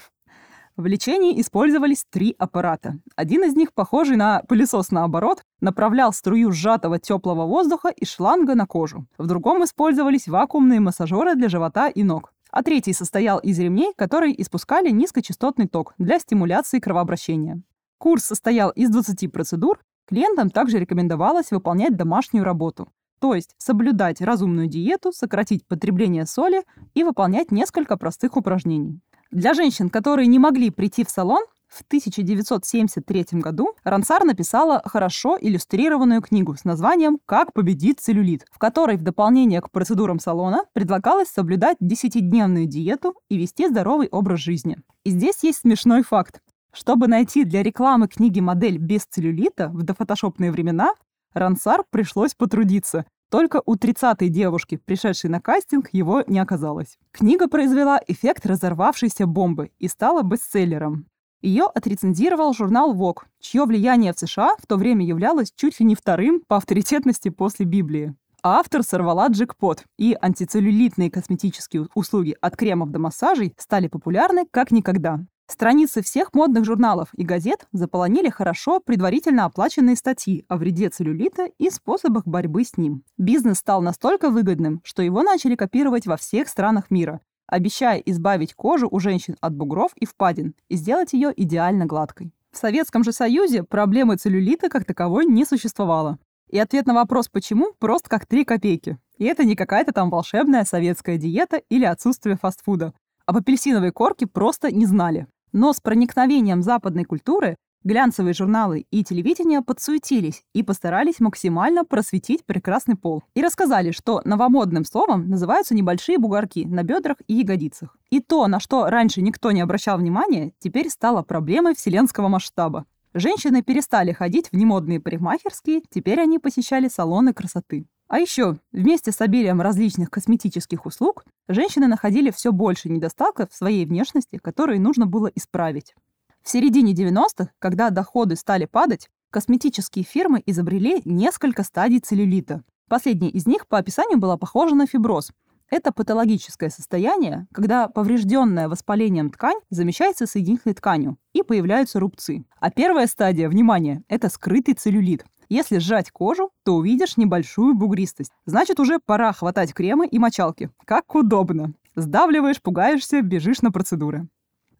В 0.76 0.86
лечении 0.86 1.40
использовались 1.40 2.04
три 2.10 2.34
аппарата. 2.36 2.98
Один 3.14 3.44
из 3.44 3.54
них, 3.54 3.72
похожий 3.72 4.16
на 4.16 4.42
пылесос 4.48 4.90
наоборот, 4.90 5.44
направлял 5.60 6.12
струю 6.12 6.50
сжатого 6.50 6.98
теплого 6.98 7.46
воздуха 7.46 7.90
из 7.90 8.08
шланга 8.08 8.56
на 8.56 8.66
кожу. 8.66 9.06
В 9.16 9.28
другом 9.28 9.62
использовались 9.62 10.26
вакуумные 10.26 10.80
массажеры 10.80 11.36
для 11.36 11.48
живота 11.48 11.86
и 11.86 12.02
ног. 12.02 12.32
А 12.50 12.64
третий 12.64 12.92
состоял 12.92 13.38
из 13.38 13.56
ремней, 13.60 13.92
которые 13.94 14.40
испускали 14.42 14.90
низкочастотный 14.90 15.68
ток 15.68 15.94
для 15.98 16.18
стимуляции 16.18 16.80
кровообращения. 16.80 17.62
Курс 17.98 18.24
состоял 18.24 18.70
из 18.70 18.90
20 18.90 19.30
процедур. 19.30 19.78
Клиентам 20.08 20.50
также 20.50 20.80
рекомендовалось 20.80 21.52
выполнять 21.52 21.96
домашнюю 21.96 22.44
работу, 22.44 22.88
то 23.20 23.32
есть 23.34 23.54
соблюдать 23.58 24.20
разумную 24.20 24.66
диету, 24.66 25.12
сократить 25.12 25.64
потребление 25.66 26.26
соли 26.26 26.64
и 26.94 27.04
выполнять 27.04 27.52
несколько 27.52 27.96
простых 27.96 28.36
упражнений. 28.36 29.00
Для 29.34 29.52
женщин, 29.52 29.90
которые 29.90 30.28
не 30.28 30.38
могли 30.38 30.70
прийти 30.70 31.04
в 31.04 31.10
салон, 31.10 31.42
в 31.66 31.82
1973 31.88 33.40
году 33.40 33.74
Рансар 33.82 34.22
написала 34.22 34.80
хорошо 34.84 35.36
иллюстрированную 35.40 36.22
книгу 36.22 36.54
с 36.54 36.62
названием 36.62 37.18
«Как 37.26 37.52
победить 37.52 37.98
целлюлит», 37.98 38.46
в 38.52 38.58
которой 38.58 38.96
в 38.96 39.02
дополнение 39.02 39.60
к 39.60 39.72
процедурам 39.72 40.20
салона 40.20 40.62
предлагалось 40.72 41.30
соблюдать 41.30 41.78
10-дневную 41.82 42.66
диету 42.66 43.16
и 43.28 43.36
вести 43.36 43.66
здоровый 43.66 44.06
образ 44.06 44.38
жизни. 44.38 44.76
И 45.02 45.10
здесь 45.10 45.42
есть 45.42 45.62
смешной 45.62 46.04
факт. 46.04 46.40
Чтобы 46.72 47.08
найти 47.08 47.42
для 47.42 47.64
рекламы 47.64 48.06
книги 48.06 48.38
модель 48.38 48.78
без 48.78 49.04
целлюлита 49.04 49.68
в 49.70 49.82
дофотошопные 49.82 50.52
времена, 50.52 50.92
Рансар 51.32 51.82
пришлось 51.90 52.34
потрудиться. 52.34 53.04
Только 53.34 53.62
у 53.66 53.74
30-й 53.74 54.28
девушки, 54.28 54.76
пришедшей 54.76 55.28
на 55.28 55.40
кастинг, 55.40 55.88
его 55.90 56.22
не 56.28 56.38
оказалось. 56.38 56.98
Книга 57.10 57.48
произвела 57.48 57.98
эффект 58.06 58.46
разорвавшейся 58.46 59.26
бомбы 59.26 59.72
и 59.80 59.88
стала 59.88 60.22
бестселлером. 60.22 61.06
Ее 61.42 61.64
отрецензировал 61.64 62.54
журнал 62.54 62.94
Vogue, 62.94 63.24
чье 63.40 63.64
влияние 63.64 64.12
в 64.12 64.20
США 64.20 64.54
в 64.62 64.68
то 64.68 64.76
время 64.76 65.04
являлось 65.04 65.52
чуть 65.56 65.80
ли 65.80 65.86
не 65.86 65.96
вторым 65.96 66.42
по 66.46 66.58
авторитетности 66.58 67.28
после 67.28 67.66
Библии. 67.66 68.14
А 68.44 68.60
автор 68.60 68.84
сорвала 68.84 69.26
джекпот, 69.26 69.82
и 69.98 70.16
антицеллюлитные 70.20 71.10
косметические 71.10 71.88
услуги 71.96 72.36
от 72.40 72.56
кремов 72.56 72.92
до 72.92 73.00
массажей 73.00 73.52
стали 73.58 73.88
популярны 73.88 74.44
как 74.48 74.70
никогда. 74.70 75.18
Страницы 75.46 76.02
всех 76.02 76.32
модных 76.32 76.64
журналов 76.64 77.08
и 77.16 77.22
газет 77.22 77.66
заполонили 77.72 78.30
хорошо 78.30 78.80
предварительно 78.80 79.44
оплаченные 79.44 79.94
статьи 79.94 80.44
о 80.48 80.56
вреде 80.56 80.88
целлюлита 80.88 81.50
и 81.58 81.68
способах 81.68 82.26
борьбы 82.26 82.64
с 82.64 82.76
ним. 82.78 83.04
Бизнес 83.18 83.58
стал 83.58 83.82
настолько 83.82 84.30
выгодным, 84.30 84.80
что 84.84 85.02
его 85.02 85.22
начали 85.22 85.54
копировать 85.54 86.06
во 86.06 86.16
всех 86.16 86.48
странах 86.48 86.90
мира, 86.90 87.20
обещая 87.46 87.98
избавить 87.98 88.54
кожу 88.54 88.88
у 88.90 88.98
женщин 89.00 89.36
от 89.40 89.54
бугров 89.54 89.92
и 89.96 90.06
впадин 90.06 90.54
и 90.68 90.76
сделать 90.76 91.12
ее 91.12 91.32
идеально 91.36 91.84
гладкой. 91.84 92.32
В 92.50 92.56
Советском 92.56 93.04
же 93.04 93.12
Союзе 93.12 93.64
проблемы 93.64 94.16
целлюлита 94.16 94.68
как 94.68 94.84
таковой 94.84 95.26
не 95.26 95.44
существовало. 95.44 96.18
И 96.48 96.58
ответ 96.58 96.86
на 96.86 96.94
вопрос 96.94 97.28
«почему» 97.28 97.72
просто 97.78 98.08
как 98.08 98.26
три 98.26 98.44
копейки. 98.44 98.98
И 99.18 99.24
это 99.24 99.44
не 99.44 99.56
какая-то 99.56 99.92
там 99.92 100.08
волшебная 100.08 100.64
советская 100.64 101.18
диета 101.18 101.56
или 101.68 101.84
отсутствие 101.84 102.36
фастфуда. 102.36 102.94
Об 103.26 103.38
апельсиновой 103.38 103.90
корке 103.90 104.26
просто 104.26 104.70
не 104.70 104.86
знали. 104.86 105.26
Но 105.54 105.72
с 105.72 105.80
проникновением 105.80 106.62
западной 106.62 107.04
культуры 107.04 107.56
глянцевые 107.84 108.34
журналы 108.34 108.86
и 108.90 109.04
телевидение 109.04 109.62
подсуетились 109.62 110.42
и 110.52 110.64
постарались 110.64 111.20
максимально 111.20 111.84
просветить 111.84 112.44
прекрасный 112.44 112.96
пол. 112.96 113.22
И 113.34 113.40
рассказали, 113.40 113.92
что 113.92 114.20
новомодным 114.24 114.84
словом 114.84 115.30
называются 115.30 115.76
небольшие 115.76 116.18
бугорки 116.18 116.64
на 116.66 116.82
бедрах 116.82 117.18
и 117.28 117.34
ягодицах. 117.34 117.96
И 118.10 118.18
то, 118.18 118.48
на 118.48 118.58
что 118.58 118.90
раньше 118.90 119.22
никто 119.22 119.52
не 119.52 119.60
обращал 119.60 119.96
внимания, 119.96 120.52
теперь 120.58 120.90
стало 120.90 121.22
проблемой 121.22 121.76
вселенского 121.76 122.26
масштаба. 122.26 122.84
Женщины 123.12 123.62
перестали 123.62 124.10
ходить 124.10 124.48
в 124.50 124.56
немодные 124.56 124.98
парикмахерские, 124.98 125.82
теперь 125.88 126.20
они 126.20 126.40
посещали 126.40 126.88
салоны 126.88 127.32
красоты. 127.32 127.86
А 128.14 128.20
еще, 128.20 128.58
вместе 128.70 129.10
с 129.10 129.20
обилием 129.20 129.60
различных 129.60 130.08
косметических 130.08 130.86
услуг, 130.86 131.24
женщины 131.48 131.88
находили 131.88 132.30
все 132.30 132.52
больше 132.52 132.88
недостатков 132.88 133.50
в 133.50 133.56
своей 133.56 133.84
внешности, 133.86 134.38
которые 134.40 134.78
нужно 134.78 135.04
было 135.04 135.26
исправить. 135.34 135.96
В 136.40 136.48
середине 136.48 136.92
90-х, 136.92 137.50
когда 137.58 137.90
доходы 137.90 138.36
стали 138.36 138.66
падать, 138.66 139.08
косметические 139.30 140.04
фирмы 140.04 140.44
изобрели 140.46 141.02
несколько 141.04 141.64
стадий 141.64 141.98
целлюлита. 141.98 142.62
Последняя 142.88 143.30
из 143.30 143.48
них 143.48 143.66
по 143.66 143.78
описанию 143.78 144.20
была 144.20 144.36
похожа 144.36 144.76
на 144.76 144.86
фиброз. 144.86 145.32
Это 145.68 145.90
патологическое 145.90 146.70
состояние, 146.70 147.48
когда 147.52 147.88
поврежденная 147.88 148.68
воспалением 148.68 149.32
ткань 149.32 149.58
замещается 149.70 150.28
соединительной 150.28 150.76
тканью 150.76 151.16
и 151.32 151.42
появляются 151.42 151.98
рубцы. 151.98 152.44
А 152.60 152.70
первая 152.70 153.08
стадия, 153.08 153.48
внимание, 153.48 154.04
это 154.06 154.28
скрытый 154.28 154.74
целлюлит. 154.74 155.24
Если 155.48 155.78
сжать 155.78 156.10
кожу, 156.10 156.50
то 156.64 156.76
увидишь 156.76 157.16
небольшую 157.16 157.74
бугристость. 157.74 158.32
Значит, 158.46 158.80
уже 158.80 158.98
пора 158.98 159.32
хватать 159.32 159.72
кремы 159.74 160.06
и 160.06 160.18
мочалки. 160.18 160.70
Как 160.84 161.14
удобно. 161.14 161.74
Сдавливаешь, 161.96 162.60
пугаешься, 162.60 163.22
бежишь 163.22 163.62
на 163.62 163.70
процедуры. 163.70 164.28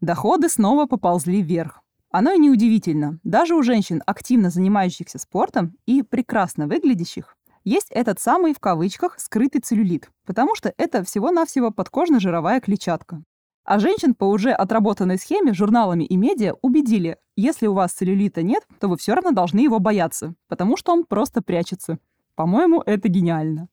Доходы 0.00 0.48
снова 0.48 0.86
поползли 0.86 1.42
вверх. 1.42 1.80
Оно 2.10 2.32
и 2.32 2.38
неудивительно. 2.38 3.18
Даже 3.24 3.54
у 3.54 3.62
женщин, 3.62 4.02
активно 4.06 4.50
занимающихся 4.50 5.18
спортом 5.18 5.76
и 5.86 6.02
прекрасно 6.02 6.66
выглядящих, 6.66 7.36
есть 7.64 7.88
этот 7.90 8.20
самый 8.20 8.52
в 8.52 8.60
кавычках 8.60 9.18
скрытый 9.18 9.62
целлюлит, 9.62 10.10
потому 10.26 10.54
что 10.54 10.72
это 10.76 11.02
всего-навсего 11.02 11.70
подкожно-жировая 11.70 12.60
клетчатка. 12.60 13.22
А 13.64 13.78
женщин 13.78 14.14
по 14.14 14.24
уже 14.24 14.50
отработанной 14.50 15.16
схеме 15.16 15.54
журналами 15.54 16.04
и 16.04 16.16
медиа 16.16 16.54
убедили, 16.60 17.16
если 17.34 17.66
у 17.66 17.72
вас 17.72 17.92
целлюлита 17.92 18.42
нет, 18.42 18.62
то 18.78 18.88
вы 18.88 18.98
все 18.98 19.14
равно 19.14 19.30
должны 19.30 19.60
его 19.60 19.78
бояться, 19.78 20.34
потому 20.48 20.76
что 20.76 20.92
он 20.92 21.04
просто 21.04 21.40
прячется. 21.40 21.98
По-моему, 22.34 22.82
это 22.84 23.08
гениально. 23.08 23.68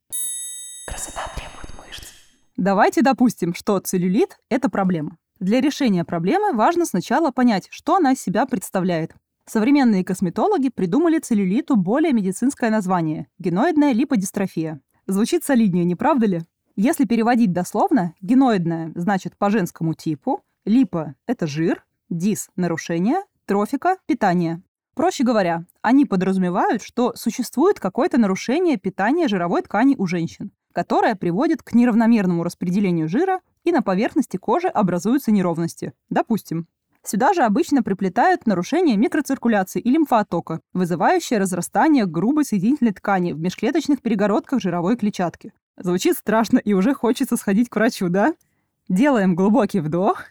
Красота 0.88 1.22
требует 1.36 1.78
мышц. 1.78 2.08
Давайте 2.56 3.02
допустим, 3.02 3.54
что 3.54 3.80
целлюлит– 3.80 4.38
это 4.50 4.70
проблема. 4.70 5.18
Для 5.42 5.60
решения 5.60 6.06
проблемы 6.06 6.54
важно 6.54 6.86
сначала 6.86 7.32
понять, 7.32 7.68
что 7.70 7.98
она 7.98 8.14
из 8.14 8.22
себя 8.22 8.46
представляет. 8.46 9.14
Современные 9.46 10.06
косметологи 10.06 10.70
придумали 10.70 11.20
целлюлиту 11.20 11.76
более 11.76 12.14
медицинское 12.14 12.70
название– 12.70 13.28
геноидная 13.40 13.92
липодистрофия. 13.92 14.80
Звучит 15.08 15.44
солиднее, 15.44 15.84
не 15.84 15.96
правда 15.96 16.28
ли? 16.28 16.42
Если 16.76 17.06
переводить 17.06 17.52
дословно, 17.52 18.16
геноидная 18.22 18.92
значит 18.96 19.38
по 19.38 19.50
женскому 19.50 19.94
типу, 19.94 20.42
липо– 20.66 21.16
это 21.28 21.48
жир, 21.48 21.86
дис– 22.10 22.50
нарушение, 22.56 23.24
трофика– 23.46 23.98
питание. 24.06 24.62
Проще 24.94 25.24
говоря, 25.24 25.66
они 25.82 26.06
подразумевают, 26.06 26.82
что 26.82 27.14
существует 27.16 27.80
какое-то 27.80 28.18
нарушение 28.18 28.78
питания 28.78 29.28
жировой 29.28 29.62
ткани 29.64 29.96
у 29.98 30.06
женщин, 30.06 30.52
которое 30.74 31.16
приводит 31.16 31.64
к 31.64 31.74
неравномерному 31.74 32.44
распределению 32.44 33.10
жира 33.10 33.42
и 33.64 33.72
на 33.72 33.82
поверхности 33.82 34.38
кожи 34.38 34.68
образуются 34.68 35.32
неровности. 35.32 35.94
Допустим. 36.10 36.68
Сюда 37.04 37.34
же 37.34 37.42
обычно 37.42 37.82
приплетают 37.82 38.46
нарушение 38.46 38.96
микроциркуляции 38.96 39.82
и 39.82 39.90
лимфоотока, 39.90 40.62
вызывающее 40.72 41.40
разрастание 41.40 42.06
грубой 42.06 42.46
соединительной 42.46 42.94
ткани 42.94 43.32
в 43.32 43.40
межклеточных 43.40 44.02
перегородках 44.02 44.62
жировой 44.62 44.98
клетчатки. 44.98 45.52
Звучит 45.84 46.18
страшно 46.18 46.60
и 46.60 46.74
уже 46.74 46.94
хочется 46.94 47.38
сходить 47.38 47.70
к 47.70 47.76
врачу, 47.76 48.10
да? 48.10 48.34
Делаем 48.88 49.36
глубокий 49.36 49.80
вдох. 49.80 50.26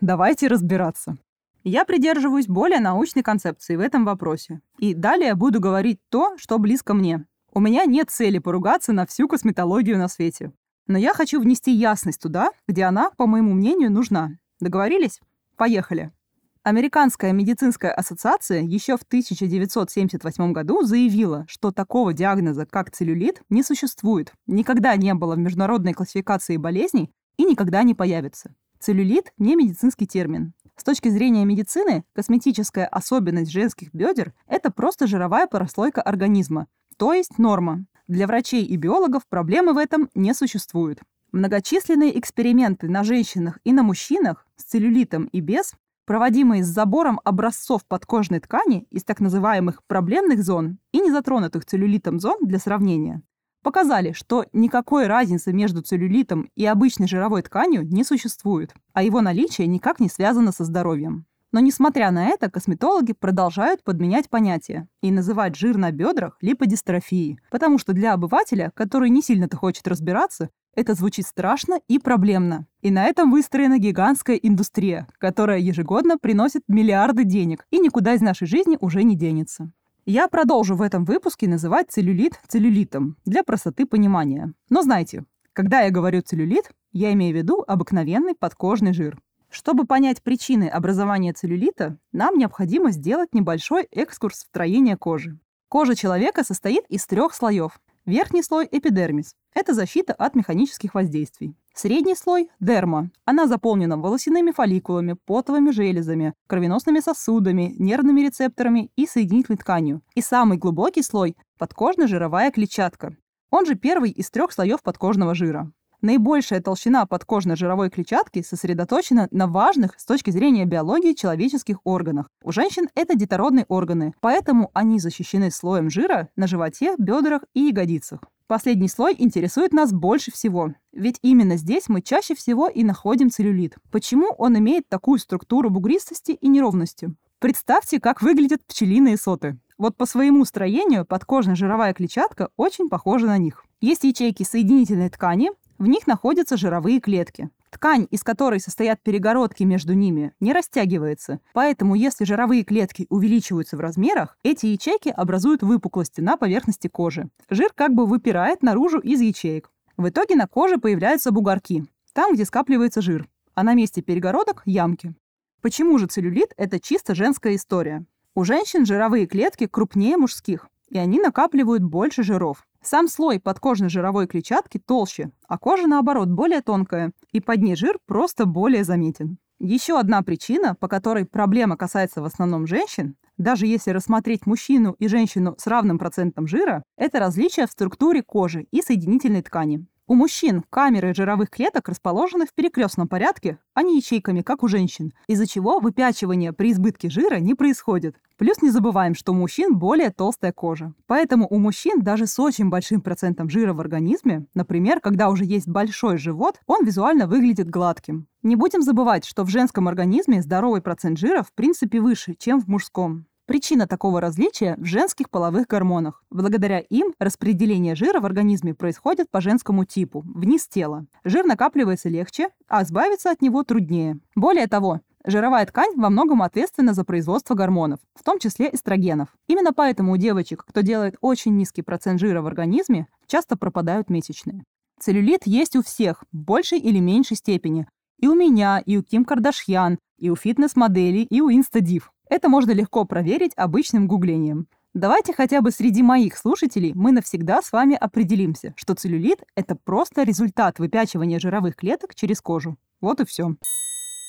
Давайте 0.00 0.48
разбираться. 0.48 1.16
Я 1.64 1.84
придерживаюсь 1.84 2.46
более 2.46 2.80
научной 2.80 3.22
концепции 3.22 3.76
в 3.76 3.80
этом 3.80 4.04
вопросе. 4.04 4.60
И 4.78 4.94
далее 4.94 5.34
буду 5.34 5.60
говорить 5.60 6.00
то, 6.08 6.36
что 6.38 6.58
близко 6.58 6.94
мне. 6.94 7.26
У 7.52 7.60
меня 7.60 7.84
нет 7.84 8.10
цели 8.10 8.38
поругаться 8.38 8.92
на 8.92 9.06
всю 9.06 9.28
косметологию 9.28 9.98
на 9.98 10.08
свете. 10.08 10.52
Но 10.86 10.98
я 10.98 11.14
хочу 11.14 11.40
внести 11.40 11.72
ясность 11.72 12.20
туда, 12.20 12.50
где 12.66 12.84
она, 12.84 13.10
по 13.10 13.26
моему 13.26 13.52
мнению, 13.52 13.90
нужна. 13.90 14.32
Договорились? 14.60 15.20
Поехали. 15.56 16.12
Американская 16.62 17.32
медицинская 17.32 17.90
ассоциация 17.90 18.60
еще 18.60 18.98
в 18.98 19.02
1978 19.02 20.52
году 20.52 20.82
заявила, 20.82 21.46
что 21.48 21.70
такого 21.70 22.12
диагноза, 22.12 22.66
как 22.66 22.90
целлюлит, 22.90 23.40
не 23.48 23.62
существует, 23.62 24.34
никогда 24.46 24.94
не 24.96 25.14
было 25.14 25.36
в 25.36 25.38
международной 25.38 25.94
классификации 25.94 26.58
болезней 26.58 27.12
и 27.38 27.44
никогда 27.44 27.82
не 27.82 27.94
появится. 27.94 28.54
Целлюлит– 28.78 29.32
не 29.38 29.56
медицинский 29.56 30.06
термин. 30.06 30.52
С 30.76 30.84
точки 30.84 31.08
зрения 31.08 31.46
медицины, 31.46 32.04
косметическая 32.12 32.84
особенность 32.84 33.50
женских 33.50 33.94
бедер– 33.94 34.34
это 34.46 34.70
просто 34.70 35.06
жировая 35.06 35.46
прослойка 35.46 36.02
организма, 36.02 36.66
то 36.98 37.14
есть 37.14 37.38
норма. 37.38 37.86
Для 38.06 38.26
врачей 38.26 38.66
и 38.66 38.76
биологов 38.76 39.26
проблемы 39.26 39.72
в 39.72 39.78
этом 39.78 40.10
не 40.14 40.34
существует. 40.34 40.98
Многочисленные 41.32 42.18
эксперименты 42.18 42.86
на 42.86 43.02
женщинах 43.02 43.60
и 43.64 43.72
на 43.72 43.82
мужчинах 43.82 44.46
с 44.56 44.64
целлюлитом 44.64 45.24
и 45.24 45.40
без 45.40 45.72
проводимые 46.10 46.64
с 46.64 46.66
забором 46.66 47.20
образцов 47.22 47.84
подкожной 47.86 48.40
ткани 48.40 48.84
из 48.90 49.04
так 49.04 49.20
называемых 49.20 49.84
проблемных 49.86 50.42
зон 50.42 50.78
и 50.90 50.98
незатронутых 50.98 51.64
целлюлитом 51.64 52.18
зон 52.18 52.38
для 52.42 52.58
сравнения, 52.58 53.22
показали, 53.62 54.10
что 54.10 54.44
никакой 54.52 55.06
разницы 55.06 55.52
между 55.52 55.82
целлюлитом 55.82 56.50
и 56.56 56.66
обычной 56.66 57.06
жировой 57.06 57.42
тканью 57.42 57.86
не 57.86 58.02
существует, 58.02 58.74
а 58.92 59.04
его 59.04 59.20
наличие 59.20 59.68
никак 59.68 60.00
не 60.00 60.08
связано 60.08 60.50
со 60.50 60.64
здоровьем. 60.64 61.26
Но 61.52 61.60
несмотря 61.60 62.10
на 62.10 62.26
это, 62.26 62.50
косметологи 62.50 63.12
продолжают 63.12 63.84
подменять 63.84 64.28
понятия 64.28 64.88
и 65.02 65.12
называть 65.12 65.54
жир 65.54 65.76
на 65.76 65.92
бедрах 65.92 66.38
липодистрофией, 66.40 67.38
потому 67.52 67.78
что 67.78 67.92
для 67.92 68.14
обывателя, 68.14 68.72
который 68.74 69.10
не 69.10 69.22
сильно-то 69.22 69.56
хочет 69.56 69.86
разбираться, 69.86 70.50
это 70.74 70.94
звучит 70.94 71.26
страшно 71.26 71.80
и 71.88 71.98
проблемно. 71.98 72.66
И 72.80 72.90
на 72.90 73.06
этом 73.06 73.30
выстроена 73.30 73.78
гигантская 73.78 74.36
индустрия, 74.36 75.08
которая 75.18 75.58
ежегодно 75.58 76.16
приносит 76.16 76.62
миллиарды 76.68 77.24
денег 77.24 77.66
и 77.70 77.78
никуда 77.78 78.14
из 78.14 78.20
нашей 78.20 78.46
жизни 78.46 78.78
уже 78.80 79.02
не 79.02 79.16
денется. 79.16 79.72
Я 80.06 80.28
продолжу 80.28 80.76
в 80.76 80.82
этом 80.82 81.04
выпуске 81.04 81.46
называть 81.48 81.90
целлюлит 81.90 82.40
целлюлитом 82.48 83.16
для 83.24 83.44
простоты 83.44 83.86
понимания. 83.86 84.52
Но 84.68 84.82
знайте, 84.82 85.24
когда 85.52 85.82
я 85.82 85.90
говорю 85.90 86.22
целлюлит, 86.22 86.70
я 86.92 87.12
имею 87.12 87.34
в 87.34 87.38
виду 87.38 87.64
обыкновенный 87.66 88.34
подкожный 88.34 88.92
жир. 88.92 89.18
Чтобы 89.50 89.84
понять 89.84 90.22
причины 90.22 90.68
образования 90.68 91.32
целлюлита, 91.32 91.98
нам 92.12 92.38
необходимо 92.38 92.92
сделать 92.92 93.34
небольшой 93.34 93.88
экскурс 93.90 94.38
в 94.38 94.46
строение 94.46 94.96
кожи. 94.96 95.38
Кожа 95.68 95.94
человека 95.94 96.44
состоит 96.44 96.84
из 96.88 97.06
трех 97.06 97.34
слоев. 97.34 97.80
Верхний 98.10 98.42
слой– 98.42 98.66
эпидермис. 98.72 99.36
Это 99.54 99.72
защита 99.72 100.12
от 100.12 100.34
механических 100.34 100.94
воздействий. 100.94 101.54
Средний 101.74 102.16
слой– 102.16 102.50
дерма. 102.60 103.10
Она 103.24 103.46
заполнена 103.46 103.96
волосяными 103.96 104.50
фолликулами, 104.50 105.14
потовыми 105.26 105.70
железами, 105.70 106.34
кровеносными 106.48 106.98
сосудами, 106.98 107.72
нервными 107.78 108.22
рецепторами 108.22 108.90
и 108.96 109.06
соединительной 109.06 109.58
тканью. 109.58 110.02
И 110.16 110.22
самый 110.22 110.58
глубокий 110.58 111.02
слой– 111.02 111.36
подкожно-жировая 111.60 112.50
клетчатка. 112.50 113.16
Он 113.52 113.64
же 113.64 113.76
первый 113.76 114.10
из 114.10 114.28
трех 114.28 114.50
слоев 114.50 114.82
подкожного 114.82 115.36
жира. 115.36 115.70
Наибольшая 116.02 116.62
толщина 116.62 117.04
подкожной 117.04 117.56
жировой 117.56 117.90
клетчатки 117.90 118.42
сосредоточена 118.42 119.28
на 119.30 119.46
важных 119.46 119.98
с 119.98 120.06
точки 120.06 120.30
зрения 120.30 120.64
биологии 120.64 121.12
человеческих 121.12 121.76
органах. 121.84 122.30
У 122.42 122.52
женщин 122.52 122.88
это 122.94 123.14
детородные 123.14 123.66
органы, 123.68 124.14
поэтому 124.20 124.70
они 124.72 124.98
защищены 124.98 125.50
слоем 125.50 125.90
жира 125.90 126.30
на 126.36 126.46
животе, 126.46 126.94
бедрах 126.96 127.42
и 127.52 127.60
ягодицах. 127.60 128.20
Последний 128.46 128.88
слой 128.88 129.14
интересует 129.18 129.74
нас 129.74 129.92
больше 129.92 130.32
всего, 130.32 130.74
ведь 130.92 131.18
именно 131.20 131.56
здесь 131.56 131.88
мы 131.88 132.00
чаще 132.00 132.34
всего 132.34 132.68
и 132.68 132.82
находим 132.82 133.30
целлюлит. 133.30 133.76
Почему 133.92 134.28
он 134.38 134.58
имеет 134.58 134.88
такую 134.88 135.18
структуру 135.18 135.68
бугристости 135.68 136.32
и 136.32 136.48
неровности? 136.48 137.14
Представьте, 137.40 138.00
как 138.00 138.22
выглядят 138.22 138.64
пчелиные 138.66 139.18
соты. 139.18 139.58
Вот 139.80 139.96
по 139.96 140.04
своему 140.04 140.44
строению 140.44 141.06
подкожная 141.06 141.54
жировая 141.54 141.94
клетчатка 141.94 142.50
очень 142.56 142.88
похожа 142.88 143.26
на 143.26 143.38
них. 143.38 143.64
Есть 143.80 144.04
ячейки 144.04 144.42
соединительной 144.42 145.08
ткани, 145.08 145.52
в 145.80 145.86
них 145.86 146.06
находятся 146.06 146.58
жировые 146.58 147.00
клетки. 147.00 147.48
Ткань, 147.70 148.06
из 148.10 148.22
которой 148.22 148.60
состоят 148.60 149.02
перегородки 149.02 149.62
между 149.62 149.94
ними, 149.94 150.34
не 150.38 150.52
растягивается. 150.52 151.40
Поэтому, 151.54 151.94
если 151.94 152.24
жировые 152.24 152.64
клетки 152.64 153.06
увеличиваются 153.08 153.78
в 153.78 153.80
размерах, 153.80 154.36
эти 154.42 154.66
ячейки 154.66 155.08
образуют 155.08 155.62
выпуклости 155.62 156.20
на 156.20 156.36
поверхности 156.36 156.88
кожи. 156.88 157.30
Жир 157.48 157.70
как 157.74 157.94
бы 157.94 158.04
выпирает 158.04 158.62
наружу 158.62 158.98
из 158.98 159.22
ячеек. 159.22 159.70
В 159.96 160.10
итоге 160.10 160.36
на 160.36 160.46
коже 160.46 160.76
появляются 160.76 161.30
бугорки, 161.30 161.86
там, 162.12 162.34
где 162.34 162.44
скапливается 162.44 163.00
жир, 163.00 163.26
а 163.54 163.62
на 163.62 163.72
месте 163.72 164.02
перегородок– 164.02 164.62
ямки. 164.66 165.14
Почему 165.62 165.96
же 165.98 166.06
целлюлит– 166.06 166.52
это 166.58 166.78
чисто 166.78 167.14
женская 167.14 167.56
история? 167.56 168.04
У 168.34 168.44
женщин 168.44 168.84
жировые 168.84 169.26
клетки 169.26 169.66
крупнее 169.66 170.18
мужских, 170.18 170.68
и 170.90 170.98
они 170.98 171.20
накапливают 171.20 171.82
больше 171.82 172.22
жиров. 172.22 172.66
Сам 172.82 173.08
слой 173.08 173.38
подкожной 173.38 173.90
жировой 173.90 174.26
клетчатки 174.26 174.78
толще, 174.78 175.32
а 175.46 175.58
кожа, 175.58 175.86
наоборот, 175.86 176.28
более 176.28 176.62
тонкая, 176.62 177.12
и 177.30 177.38
под 177.38 177.60
ней 177.60 177.76
жир 177.76 177.98
просто 178.06 178.46
более 178.46 178.84
заметен. 178.84 179.36
Еще 179.58 179.98
одна 179.98 180.22
причина, 180.22 180.74
по 180.74 180.88
которой 180.88 181.26
проблема 181.26 181.76
касается 181.76 182.22
в 182.22 182.24
основном 182.24 182.66
женщин, 182.66 183.16
даже 183.36 183.66
если 183.66 183.90
рассмотреть 183.90 184.46
мужчину 184.46 184.96
и 184.98 185.08
женщину 185.08 185.54
с 185.58 185.66
равным 185.66 185.98
процентом 185.98 186.46
жира, 186.46 186.82
это 186.96 187.18
различие 187.18 187.66
в 187.66 187.70
структуре 187.70 188.22
кожи 188.22 188.66
и 188.70 188.80
соединительной 188.80 189.42
ткани. 189.42 189.84
У 190.10 190.16
мужчин 190.16 190.64
камеры 190.70 191.14
жировых 191.14 191.50
клеток 191.50 191.88
расположены 191.88 192.44
в 192.44 192.52
перекрестном 192.52 193.06
порядке, 193.06 193.60
а 193.74 193.84
не 193.84 193.98
ячейками, 193.98 194.42
как 194.42 194.64
у 194.64 194.66
женщин, 194.66 195.12
из-за 195.28 195.46
чего 195.46 195.78
выпячивание 195.78 196.52
при 196.52 196.72
избытке 196.72 197.08
жира 197.08 197.36
не 197.36 197.54
происходит. 197.54 198.16
Плюс 198.36 198.60
не 198.60 198.70
забываем, 198.70 199.14
что 199.14 199.30
у 199.30 199.36
мужчин 199.36 199.78
более 199.78 200.10
толстая 200.10 200.50
кожа. 200.50 200.94
Поэтому 201.06 201.46
у 201.48 201.58
мужчин 201.58 202.02
даже 202.02 202.26
с 202.26 202.40
очень 202.40 202.70
большим 202.70 203.02
процентом 203.02 203.48
жира 203.48 203.72
в 203.72 203.78
организме, 203.78 204.46
например, 204.52 204.98
когда 204.98 205.28
уже 205.28 205.44
есть 205.44 205.68
большой 205.68 206.18
живот, 206.18 206.58
он 206.66 206.84
визуально 206.84 207.28
выглядит 207.28 207.70
гладким. 207.70 208.26
Не 208.42 208.56
будем 208.56 208.82
забывать, 208.82 209.24
что 209.24 209.44
в 209.44 209.48
женском 209.48 209.86
организме 209.86 210.42
здоровый 210.42 210.82
процент 210.82 211.18
жира 211.18 211.44
в 211.44 211.52
принципе 211.52 212.00
выше, 212.00 212.34
чем 212.36 212.60
в 212.60 212.66
мужском. 212.66 213.26
Причина 213.50 213.88
такого 213.88 214.20
различия 214.20 214.76
в 214.78 214.84
женских 214.84 215.28
половых 215.28 215.66
гормонах. 215.66 216.22
Благодаря 216.30 216.78
им 216.78 217.14
распределение 217.18 217.96
жира 217.96 218.20
в 218.20 218.24
организме 218.24 218.74
происходит 218.74 219.28
по 219.28 219.40
женскому 219.40 219.84
типу, 219.84 220.22
вниз 220.24 220.68
тела. 220.68 221.06
Жир 221.24 221.44
накапливается 221.44 222.08
легче, 222.08 222.50
а 222.68 222.84
избавиться 222.84 223.28
от 223.28 223.42
него 223.42 223.64
труднее. 223.64 224.20
Более 224.36 224.68
того, 224.68 225.00
Жировая 225.26 225.66
ткань 225.66 225.96
во 225.96 226.10
многом 226.10 226.42
ответственна 226.42 226.94
за 226.94 227.02
производство 227.02 227.56
гормонов, 227.56 227.98
в 228.14 228.22
том 228.22 228.38
числе 228.38 228.70
эстрогенов. 228.72 229.30
Именно 229.48 229.72
поэтому 229.72 230.12
у 230.12 230.16
девочек, 230.16 230.64
кто 230.64 230.82
делает 230.82 231.16
очень 231.20 231.56
низкий 231.56 231.82
процент 231.82 232.20
жира 232.20 232.42
в 232.42 232.46
организме, 232.46 233.08
часто 233.26 233.56
пропадают 233.56 234.10
месячные. 234.10 234.62
Целлюлит 235.00 235.42
есть 235.46 235.74
у 235.74 235.82
всех, 235.82 236.22
в 236.30 236.36
большей 236.36 236.78
или 236.78 237.00
меньшей 237.00 237.36
степени. 237.36 237.88
И 238.20 238.28
у 238.28 238.34
меня, 238.34 238.78
и 238.78 238.96
у 238.96 239.02
Ким 239.02 239.24
Кардашьян, 239.24 239.98
и 240.18 240.30
у 240.30 240.36
фитнес-моделей, 240.36 241.24
и 241.24 241.40
у 241.40 241.50
инстадив. 241.50 242.12
Это 242.30 242.48
можно 242.48 242.70
легко 242.70 243.04
проверить 243.04 243.50
обычным 243.56 244.06
гуглением. 244.06 244.68
Давайте 244.94 245.32
хотя 245.32 245.60
бы 245.60 245.72
среди 245.72 246.00
моих 246.04 246.36
слушателей 246.36 246.92
мы 246.94 247.10
навсегда 247.10 247.60
с 247.60 247.72
вами 247.72 247.96
определимся, 247.96 248.72
что 248.76 248.94
целлюлит– 248.94 249.42
это 249.56 249.74
просто 249.74 250.22
результат 250.22 250.78
выпячивания 250.78 251.40
жировых 251.40 251.74
клеток 251.74 252.14
через 252.14 252.40
кожу. 252.40 252.76
Вот 253.00 253.18
и 253.18 253.24
все. 253.24 253.56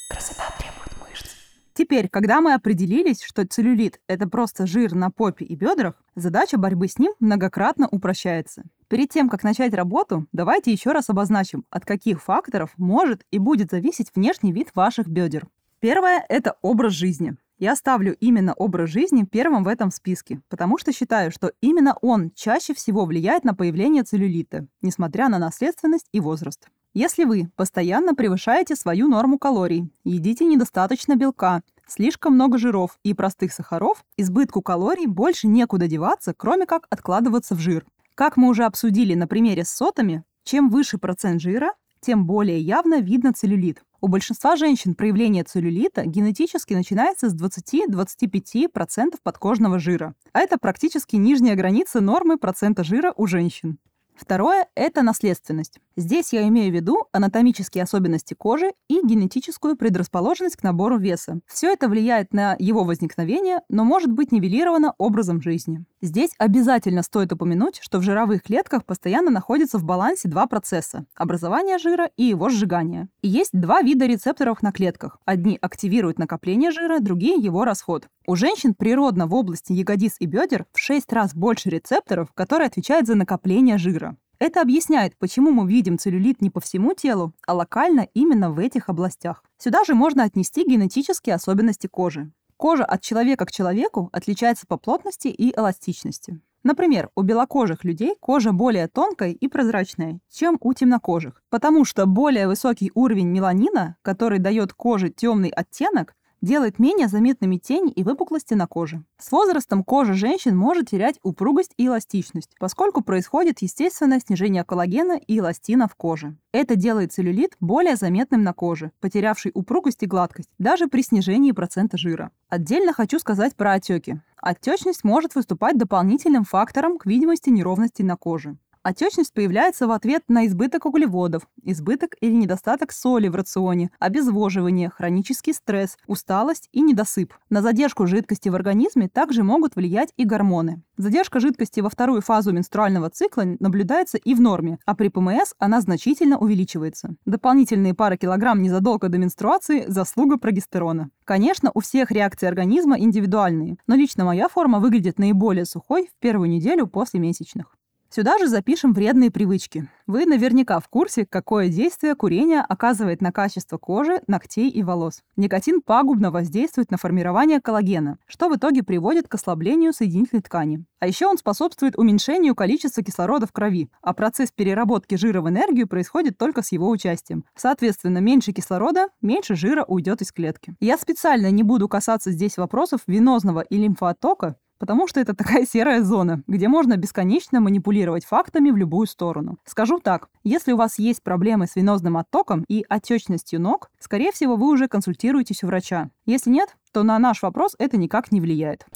Красота 0.10 0.46
требует 0.58 0.98
мышц. 1.00 1.30
Теперь, 1.76 2.10
когда 2.10 2.42
мы 2.42 2.56
определились, 2.56 3.22
что 3.22 3.46
целлюлит– 3.46 4.02
это 4.08 4.28
просто 4.28 4.66
жир 4.66 4.96
на 4.96 5.12
попе 5.12 5.46
и 5.46 5.56
бедрах, 5.56 6.02
задача 6.16 6.58
борьбы 6.58 6.88
с 6.88 6.98
ним 6.98 7.14
многократно 7.20 7.88
упрощается. 7.88 8.64
Перед 8.88 9.10
тем, 9.10 9.30
как 9.30 9.44
начать 9.44 9.76
работу, 9.76 10.26
давайте 10.32 10.72
еще 10.72 10.92
раз 10.92 11.12
обозначим, 11.12 11.66
от 11.70 11.86
каких 11.86 12.24
факторов 12.24 12.72
может 12.78 13.28
и 13.30 13.38
будет 13.38 13.70
зависеть 13.70 14.12
внешний 14.16 14.52
вид 14.52 14.72
ваших 14.74 15.08
бедер. 15.08 15.48
Первое– 15.80 16.26
это 16.30 16.58
образ 16.64 16.94
жизни. 16.94 17.36
Я 17.62 17.76
ставлю 17.76 18.16
именно 18.20 18.56
образ 18.56 18.90
жизни 18.90 19.24
первым 19.24 19.64
в 19.64 19.68
этом 19.68 19.92
списке, 19.92 20.42
потому 20.50 20.80
что 20.80 20.92
считаю, 20.92 21.30
что 21.30 21.52
именно 21.62 21.96
он 22.02 22.32
чаще 22.34 22.74
всего 22.74 23.06
влияет 23.06 23.44
на 23.44 23.54
появление 23.54 24.02
целлюлита, 24.02 24.66
несмотря 24.82 25.30
на 25.30 25.38
наследственность 25.38 26.08
и 26.12 26.20
возраст. 26.20 26.68
Если 26.96 27.24
вы 27.24 27.52
постоянно 27.56 28.16
превышаете 28.16 28.76
свою 28.76 29.08
норму 29.08 29.38
калорий, 29.38 29.94
едите 30.04 30.44
недостаточно 30.44 31.16
белка, 31.16 31.62
слишком 31.86 32.34
много 32.34 32.58
жиров 32.58 32.98
и 33.04 33.14
простых 33.14 33.54
сахаров, 33.54 34.04
избытку 34.18 34.64
калорий 34.64 35.06
больше 35.06 35.46
некуда 35.46 35.88
деваться, 35.88 36.34
кроме 36.36 36.66
как 36.66 36.88
откладываться 36.90 37.54
в 37.54 37.60
жир. 37.60 37.86
Как 38.16 38.38
мы 38.38 38.50
уже 38.50 38.64
обсудили 38.64 39.14
на 39.14 39.28
примере 39.28 39.66
с 39.66 39.70
сотами, 39.70 40.24
чем 40.46 40.72
выше 40.72 40.98
процент 40.98 41.40
жира, 41.40 41.76
тем 42.00 42.26
более 42.26 42.60
явно 42.60 43.02
видно 43.02 43.34
целлюлит. 43.34 43.84
У 44.04 44.08
большинства 44.08 44.56
женщин 44.56 44.96
проявление 44.96 45.44
целлюлита 45.44 46.08
генетически 46.08 46.74
начинается 46.74 47.30
с 47.30 47.36
20-25% 47.36 49.20
подкожного 49.22 49.78
жира, 49.78 50.16
а 50.34 50.40
это 50.40 50.58
практически 50.58 51.18
нижняя 51.18 51.56
граница 51.56 52.02
нормы 52.02 52.40
процента 52.40 52.84
жира 52.84 53.14
у 53.16 53.28
женщин. 53.28 53.78
Второе– 54.16 54.68
это 54.76 55.04
наследственность. 55.04 55.80
Здесь 55.98 56.32
я 56.32 56.48
имею 56.48 56.72
в 56.72 56.76
виду 56.76 57.06
анатомические 57.12 57.84
особенности 57.84 58.34
кожи 58.34 58.72
и 58.88 59.06
генетическую 59.06 59.76
предрасположенность 59.76 60.56
к 60.56 60.64
набору 60.64 60.98
веса. 60.98 61.42
Все 61.48 61.74
это 61.74 61.90
влияет 61.90 62.34
на 62.34 62.56
его 62.60 62.84
возникновение, 62.84 63.62
но 63.68 63.84
может 63.84 64.12
быть 64.12 64.32
нивелировано 64.32 64.94
образом 64.98 65.42
жизни. 65.42 65.84
Здесь 66.02 66.32
обязательно 66.38 67.04
стоит 67.04 67.34
упомянуть, 67.34 67.80
что 67.82 68.00
в 68.00 68.04
жировых 68.04 68.42
клетках 68.44 68.86
постоянно 68.86 69.32
находятся 69.32 69.78
в 69.78 69.84
балансе 69.84 70.30
два 70.30 70.48
процесса– 70.48 71.06
образование 71.16 71.78
жира 71.78 72.10
и 72.16 72.24
его 72.24 72.50
сжигание. 72.50 73.10
И 73.22 73.28
есть 73.28 73.52
два 73.52 73.82
вида 73.82 74.06
рецепторов 74.06 74.62
на 74.62 74.72
клетках. 74.72 75.20
Одни 75.26 75.58
активируют 75.62 76.20
накопление 76.20 76.72
жира, 76.72 77.00
другие– 77.00 77.36
его 77.42 77.66
расход. 77.66 78.08
У 78.28 78.36
женщин 78.36 78.74
природно 78.74 79.28
в 79.28 79.34
области 79.34 79.74
ягодиц 79.74 80.16
и 80.20 80.26
бедер 80.26 80.66
в 80.72 80.80
6 80.80 81.12
раз 81.12 81.36
больше 81.36 81.70
рецепторов, 81.70 82.32
которые 82.34 82.68
отвечают 82.68 83.08
за 83.08 83.16
накопление 83.16 83.78
жира. 83.78 84.16
Это 84.42 84.60
объясняет, 84.60 85.16
почему 85.20 85.52
мы 85.52 85.70
видим 85.70 86.00
целлюлит 86.00 86.42
не 86.42 86.50
по 86.50 86.60
всему 86.60 86.96
телу, 86.96 87.32
а 87.46 87.54
локально 87.54 88.08
именно 88.16 88.50
в 88.50 88.58
этих 88.58 88.90
областях. 88.90 89.44
Сюда 89.60 89.84
же 89.84 89.94
можно 89.94 90.24
отнести 90.24 90.64
генетические 90.64 91.36
особенности 91.36 91.86
кожи. 91.86 92.32
Кожа 92.58 92.84
от 92.84 93.02
человека 93.04 93.46
к 93.46 93.52
человеку 93.52 94.10
отличается 94.12 94.66
по 94.66 94.78
плотности 94.78 95.28
и 95.28 95.56
эластичности. 95.56 96.42
Например, 96.64 97.12
у 97.16 97.22
белокожих 97.22 97.84
людей 97.84 98.16
кожа 98.20 98.52
более 98.52 98.88
тонкая 98.88 99.30
и 99.30 99.48
прозрачная, 99.48 100.20
чем 100.32 100.58
у 100.60 100.74
темнокожих, 100.74 101.44
потому 101.52 101.86
что 101.86 102.08
более 102.08 102.48
высокий 102.48 102.92
уровень 102.96 103.28
меланина, 103.28 103.98
который 104.02 104.40
дает 104.40 104.74
коже 104.74 105.10
темный 105.10 105.50
оттенок, 105.50 106.16
делает 106.42 106.80
менее 106.80 107.08
заметными 107.08 107.58
тени 107.58 107.92
и 107.92 108.04
выпуклости 108.04 108.54
на 108.54 108.68
коже. 108.68 109.04
С 109.20 109.32
возрастом 109.32 109.84
кожа 109.84 110.14
женщин 110.14 110.58
может 110.58 110.90
терять 110.90 111.20
упругость 111.24 111.74
и 111.78 111.88
эластичность, 111.88 112.56
поскольку 112.60 113.02
происходит 113.04 113.62
естественное 113.62 114.20
снижение 114.20 114.64
коллагена 114.64 115.18
и 115.18 115.40
эластина 115.40 115.88
в 115.88 115.96
коже. 115.96 116.36
Это 116.52 116.76
делает 116.76 117.14
целлюлит 117.14 117.56
более 117.60 117.96
заметным 117.96 118.44
на 118.44 118.54
коже, 118.54 118.92
потерявший 119.00 119.52
упругость 119.54 120.04
и 120.04 120.08
гладкость, 120.08 120.50
даже 120.58 120.88
при 120.88 121.02
снижении 121.02 121.52
процента 121.52 121.98
жира. 121.98 122.32
Отдельно 122.50 122.94
хочу 122.94 123.20
сказать 123.20 123.56
про 123.56 123.74
отеки. 123.74 124.22
Отечность 124.38 125.04
может 125.04 125.36
выступать 125.36 125.78
дополнительным 125.78 126.44
фактором 126.44 126.98
к 126.98 127.06
видимости 127.06 127.50
неровностей 127.50 128.04
на 128.04 128.18
коже. 128.18 128.58
Отечность 128.84 129.34
появляется 129.34 129.86
в 129.86 129.92
ответ 129.92 130.24
на 130.28 130.48
избыток 130.48 130.88
углеводов, 130.88 131.44
избыток 131.62 132.16
или 132.20 132.34
недостаток 132.34 132.92
соли 132.92 133.28
в 133.28 133.36
рационе, 133.36 133.92
обезвоживание, 134.00 134.90
хронический 134.90 135.54
стресс, 135.54 135.98
усталость 136.08 136.68
и 136.72 136.82
недосып. 136.82 137.32
На 137.52 137.62
задержку 137.62 138.08
жидкости 138.08 138.50
в 138.50 138.56
организме 138.56 139.08
также 139.08 139.44
могут 139.44 139.76
влиять 139.76 140.14
и 140.18 140.26
гормоны. 140.26 140.82
Задержка 140.98 141.40
жидкости 141.40 141.80
во 141.80 141.92
вторую 141.92 142.22
фазу 142.22 142.54
менструального 142.54 143.12
цикла 143.12 143.44
наблюдается 143.60 144.18
и 144.18 144.34
в 144.34 144.42
норме, 144.42 144.80
а 144.88 144.96
при 144.96 145.10
ПМС 145.10 145.54
она 145.60 145.82
значительно 145.82 146.40
увеличивается. 146.40 147.16
Дополнительные 147.26 147.94
пара 147.94 148.18
килограмм 148.18 148.64
незадолго 148.64 149.10
до 149.10 149.20
менструации– 149.20 149.86
заслуга 149.88 150.38
прогестерона. 150.38 151.12
Конечно, 151.24 151.70
у 151.76 151.82
всех 151.82 152.10
реакции 152.10 152.48
организма 152.48 153.00
индивидуальные, 153.00 153.78
но 153.86 153.94
лично 153.94 154.26
моя 154.26 154.48
форма 154.48 154.80
выглядит 154.80 155.20
наиболее 155.20 155.66
сухой 155.66 156.08
в 156.08 156.20
первую 156.20 156.50
неделю 156.50 156.88
после 156.88 157.20
месячных. 157.20 157.76
Сюда 158.14 158.38
же 158.38 158.48
запишем 158.48 158.92
вредные 158.92 159.32
привычки. 159.32 159.88
Вы 160.06 160.26
наверняка 160.26 160.82
в 160.82 160.90
курсе, 160.90 161.26
какое 161.26 161.70
действие 161.70 162.14
курение 162.14 162.60
оказывает 162.60 163.22
на 163.22 163.32
качество 163.32 163.78
кожи, 163.78 164.22
ногтей 164.28 164.70
и 164.70 164.84
волос. 164.84 165.22
Никотин 165.38 165.80
пагубно 165.82 166.30
воздействует 166.30 166.92
на 166.92 166.98
формирование 166.98 167.62
коллагена, 167.62 168.18
что 168.28 168.50
в 168.50 168.58
итоге 168.58 168.84
приводит 168.84 169.30
к 169.30 169.36
ослаблению 169.36 169.94
соединительной 169.94 170.42
ткани. 170.42 170.84
А 171.00 171.08
еще 171.08 171.26
он 171.26 171.38
способствует 171.38 171.98
уменьшению 171.98 172.54
количества 172.54 173.02
кислорода 173.02 173.48
в 173.48 173.54
крови, 173.54 173.90
а 174.02 174.14
процесс 174.14 174.52
переработки 174.52 175.16
жира 175.16 175.42
в 175.42 175.48
энергию 175.48 175.88
происходит 175.88 176.38
только 176.38 176.64
с 176.64 176.74
его 176.74 176.90
участием. 176.90 177.46
Соответственно, 177.56 178.18
меньше 178.18 178.52
кислорода, 178.52 179.08
меньше 179.22 179.56
жира 179.56 179.86
уйдет 179.88 180.22
из 180.22 180.34
клетки. 180.34 180.76
Я 180.82 180.98
специально 180.98 181.50
не 181.50 181.64
буду 181.64 181.88
касаться 181.88 182.32
здесь 182.32 182.58
вопросов 182.58 183.00
венозного 183.08 183.62
и 183.62 183.78
лимфооттока, 183.78 184.58
потому 184.82 185.08
что 185.08 185.20
это 185.20 185.36
такая 185.36 185.68
серая 185.68 186.02
зона, 186.02 186.42
где 186.48 186.68
можно 186.68 186.98
бесконечно 186.98 187.62
манипулировать 187.62 188.26
фактами 188.26 188.72
в 188.72 188.78
любую 188.78 189.06
сторону. 189.06 189.60
Скажу 189.64 190.00
так, 190.00 190.28
если 190.44 190.72
у 190.72 190.76
вас 190.76 190.98
есть 190.98 191.22
проблемы 191.22 191.68
с 191.68 191.76
венозным 191.76 192.18
оттоком 192.18 192.66
и 192.68 192.84
отечностью 192.90 193.62
ног, 193.62 193.92
скорее 194.00 194.32
всего, 194.32 194.56
вы 194.56 194.72
уже 194.72 194.88
консультируетесь 194.88 195.64
у 195.64 195.68
врача. 195.68 196.10
Если 196.26 196.50
нет, 196.50 196.76
то 196.92 197.04
на 197.04 197.20
наш 197.20 197.44
вопрос 197.44 197.76
это 197.78 197.96
никак 197.96 198.32
не 198.32 198.42
влияет. 198.42 198.88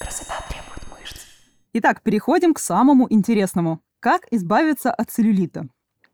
Красота 0.00 0.36
требует 0.48 0.82
мышц. 0.90 1.20
Итак, 1.74 2.00
переходим 2.00 2.54
к 2.54 2.58
самому 2.58 3.06
интересному. 3.10 3.80
Как 4.00 4.22
избавиться 4.30 4.90
от 4.90 5.10
целлюлита? 5.10 5.68